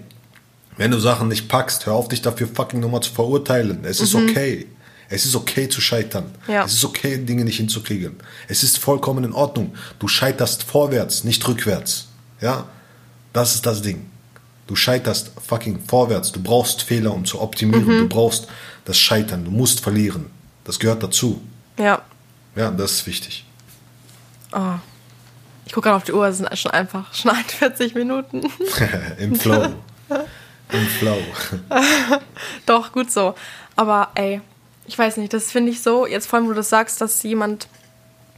[0.78, 3.80] wenn du Sachen nicht packst, hör auf, dich dafür fucking nochmal zu verurteilen.
[3.84, 4.68] Es ist okay.
[5.10, 6.26] Es ist okay zu scheitern.
[6.48, 6.66] Ja.
[6.66, 8.18] Es ist okay, Dinge nicht hinzukriegen.
[8.48, 9.74] Es ist vollkommen in Ordnung.
[9.98, 12.10] Du scheiterst vorwärts, nicht rückwärts.
[12.40, 12.66] Ja?
[13.34, 14.06] Das ist das Ding.
[14.68, 16.32] Du scheiterst fucking vorwärts.
[16.32, 17.88] Du brauchst Fehler, um zu optimieren.
[17.88, 18.48] Du brauchst
[18.86, 19.46] das Scheitern.
[19.46, 20.37] Du musst verlieren.
[20.68, 21.42] Das gehört dazu.
[21.80, 22.02] Ja.
[22.56, 23.46] Ja, das ist wichtig.
[24.52, 24.74] Oh.
[25.66, 28.44] Ich gucke gerade auf die Uhr, es sind schon einfach schon 41 Minuten.
[29.18, 29.74] Im Flow.
[30.72, 31.18] Im Flow.
[32.66, 33.34] Doch, gut so.
[33.78, 34.42] Aber ey,
[34.86, 37.24] ich weiß nicht, das finde ich so, jetzt vor allem, wo du das sagst, dass
[37.24, 37.70] jemand,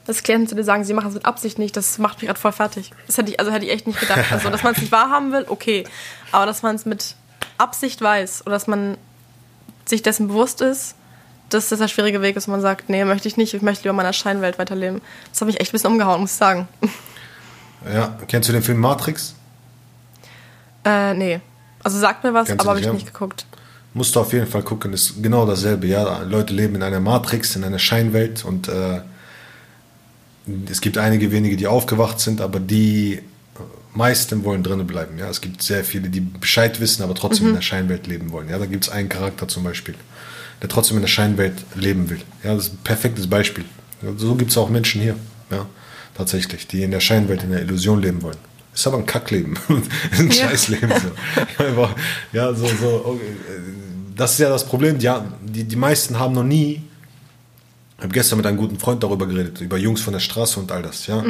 [0.06, 2.40] dass Klienten zu dir sagen, sie machen es mit Absicht nicht, das macht mich gerade
[2.40, 2.92] voll fertig.
[3.08, 4.32] Das hätte ich, also hätte ich echt nicht gedacht.
[4.32, 5.84] Also, dass man es nicht wahrhaben will, okay.
[6.32, 7.16] Aber dass man es mit
[7.58, 8.98] Absicht weiß oder dass man
[9.86, 10.94] sich dessen bewusst ist,
[11.50, 13.84] dass das der schwierige Weg ist, wo man sagt, nee, möchte ich nicht, ich möchte
[13.84, 15.02] lieber in meiner Scheinwelt weiterleben.
[15.32, 16.68] Das hat mich echt ein bisschen umgehauen, muss ich sagen.
[17.94, 19.36] Ja, kennst du den Film Matrix?
[20.84, 21.40] Äh, nee.
[21.82, 22.92] Also sagt mir was, Kennst aber habe ich ja?
[22.92, 23.46] nicht geguckt.
[23.94, 25.88] Musst du auf jeden Fall gucken, ist genau dasselbe.
[25.88, 29.00] Ja, Leute leben in einer Matrix, in einer Scheinwelt und äh,
[30.70, 33.22] es gibt einige wenige, die aufgewacht sind, aber die
[33.94, 35.18] meisten wollen drinnen bleiben.
[35.18, 38.50] Ja, es gibt sehr viele, die Bescheid wissen, aber trotzdem in der Scheinwelt leben wollen.
[38.50, 39.96] Ja, da gibt es einen Charakter zum Beispiel,
[40.62, 42.20] der trotzdem in der Scheinwelt leben will.
[42.44, 43.66] Ja, das ist ein perfektes Beispiel.
[44.02, 45.16] Ja, so gibt es auch Menschen hier.
[45.52, 45.66] Ja,
[46.16, 48.38] tatsächlich, die in der Scheinwelt, in der Illusion leben wollen.
[48.74, 49.58] Ist aber ein Kackleben.
[50.18, 50.50] ein Ja.
[50.50, 50.90] Scheißleben.
[50.92, 51.90] So.
[52.34, 53.02] Ja, so, so.
[53.06, 53.22] Okay.
[54.16, 55.00] Das ist ja das Problem.
[55.00, 55.10] Die,
[55.42, 56.82] die, die meisten haben noch nie.
[57.98, 60.72] Ich habe gestern mit einem guten Freund darüber geredet, über Jungs von der Straße und
[60.72, 61.22] all das, ja.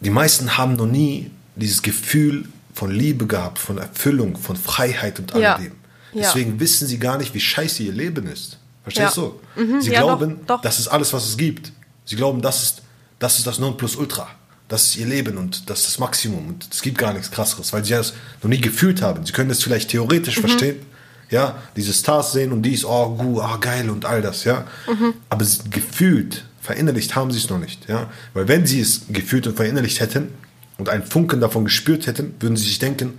[0.00, 2.44] die meisten haben noch nie dieses Gefühl
[2.74, 5.54] von Liebe gehabt, von Erfüllung, von Freiheit und Ja.
[5.56, 5.72] alledem.
[6.12, 6.22] Ja.
[6.22, 8.58] Deswegen wissen sie gar nicht, wie scheiße ihr Leben ist.
[8.82, 9.22] Verstehst Ja.
[9.22, 9.40] du?
[9.62, 10.60] Mhm, Sie ja, doch, glauben, doch.
[10.60, 11.72] das ist alles, was es gibt.
[12.04, 12.82] Sie glauben, das ist
[13.18, 14.28] das, ist das Nonplusultra.
[14.68, 16.48] Das ist ihr Leben und das ist das Maximum.
[16.48, 19.24] Und es gibt gar nichts krasseres, weil sie das noch nie gefühlt haben.
[19.24, 20.40] Sie können das vielleicht theoretisch Mhm.
[20.40, 20.76] verstehen.
[21.30, 24.66] Ja, diese Stars sehen und dies, oh, gu, ah, geil und all das, ja.
[24.86, 25.14] Mhm.
[25.30, 28.10] Aber gefühlt, verinnerlicht haben sie es noch nicht, ja.
[28.34, 30.28] Weil wenn sie es gefühlt und verinnerlicht hätten
[30.78, 33.18] und einen Funken davon gespürt hätten, würden sie sich denken,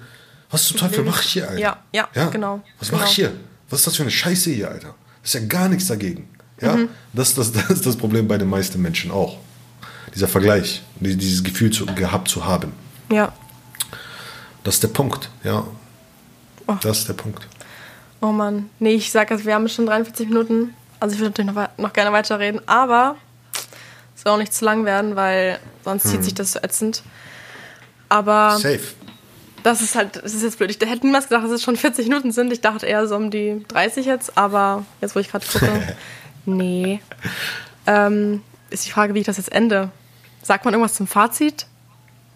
[0.53, 1.59] was zum Teufel mache ich hier, Alter?
[1.59, 2.99] Ja, ja, genau, Was genau.
[3.01, 3.33] mache ich hier?
[3.69, 4.95] Was ist das für eine Scheiße hier, Alter?
[5.21, 6.29] Das ist ja gar nichts dagegen.
[6.61, 6.75] Ja?
[6.77, 6.89] Mhm.
[7.13, 9.37] Das, das, das ist das Problem bei den meisten Menschen auch.
[10.13, 12.73] Dieser Vergleich, die- dieses Gefühl zu, gehabt zu haben.
[13.11, 13.33] Ja.
[14.63, 15.65] Das ist der Punkt, ja.
[16.67, 16.75] Oh.
[16.81, 17.47] Das ist der Punkt.
[18.21, 18.69] Oh Mann.
[18.79, 20.73] Nee, ich sag jetzt, wir haben schon 43 Minuten.
[20.99, 23.17] Also ich würde natürlich noch, noch gerne weiterreden, aber
[24.15, 26.11] es soll auch nicht zu lang werden, weil sonst Hm.
[26.11, 27.03] zieht sich das so ätzend.
[28.07, 28.79] Aber Safe.
[29.63, 30.69] Das ist halt, das ist jetzt blöd.
[30.69, 32.51] Ich hätte niemals gedacht, dass es schon 40 Minuten sind.
[32.51, 35.95] Ich dachte eher so um die 30 jetzt, aber jetzt, wo ich gerade gucke,
[36.45, 37.01] nee.
[37.87, 39.89] Ähm, ist die Frage, wie ich das jetzt ende.
[40.41, 41.67] Sagt man irgendwas zum Fazit?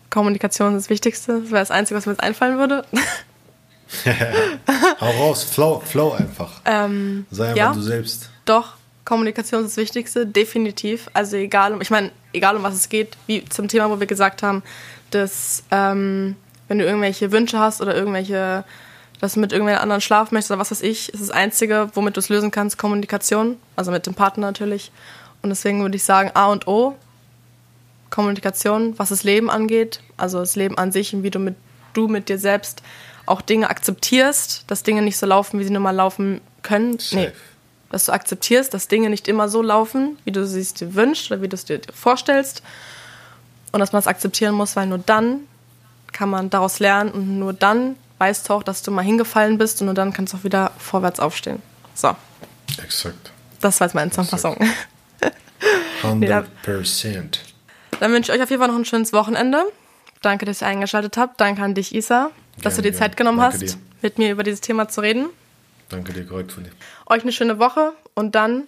[0.09, 1.41] Kommunikation ist das Wichtigste.
[1.41, 2.85] Das wäre das Einzige, was mir jetzt einfallen würde.
[5.01, 6.61] Hau raus, flow, flow einfach.
[6.65, 7.73] Ähm, Sei einfach ja.
[7.73, 8.29] du selbst.
[8.45, 8.73] Doch,
[9.05, 11.09] Kommunikation ist das Wichtigste, definitiv.
[11.13, 14.07] Also egal, um, ich meine, egal um was es geht, wie zum Thema, wo wir
[14.07, 14.63] gesagt haben,
[15.11, 16.35] dass ähm,
[16.67, 18.63] wenn du irgendwelche Wünsche hast oder irgendwelche,
[19.19, 22.15] dass du mit irgendwelchen anderen schlafen möchtest oder was weiß ich, ist das Einzige, womit
[22.15, 24.91] du es lösen kannst, Kommunikation, also mit dem Partner natürlich.
[25.41, 26.95] Und deswegen würde ich sagen, A und O,
[28.09, 31.55] Kommunikation, was das Leben angeht, also das Leben an sich und wie du mit,
[31.93, 32.81] du mit dir selbst
[33.25, 36.97] auch Dinge akzeptierst, dass Dinge nicht so laufen, wie sie nun mal laufen können.
[37.11, 37.31] Nee,
[37.89, 41.41] dass du akzeptierst, dass Dinge nicht immer so laufen, wie du sie dir wünschst oder
[41.41, 42.61] wie du es dir vorstellst.
[43.71, 45.41] Und dass man es akzeptieren muss, weil nur dann
[46.13, 49.81] kann man daraus lernen und nur dann weißt du auch, dass du mal hingefallen bist
[49.81, 51.61] und nur dann kannst du auch wieder vorwärts aufstehen.
[51.93, 52.15] So,
[52.83, 53.31] Exakt.
[53.61, 54.57] das war jetzt meine Zusammenfassung.
[56.03, 57.39] 100%.
[57.99, 59.63] Dann wünsche ich euch auf jeden Fall noch ein schönes Wochenende.
[60.21, 61.41] Danke, dass ihr eingeschaltet habt.
[61.41, 62.29] Danke an dich, Isa,
[62.61, 63.73] dass du Gerne, dir Zeit genommen hast, dir.
[64.03, 65.29] mit mir über dieses Thema zu reden.
[65.89, 66.71] Danke dir, korrekt von dir.
[67.07, 68.67] Euch eine schöne Woche und dann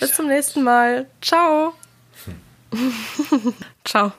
[0.00, 1.06] bis zum nächsten Mal.
[1.20, 1.74] Ciao.
[3.84, 4.12] Ciao.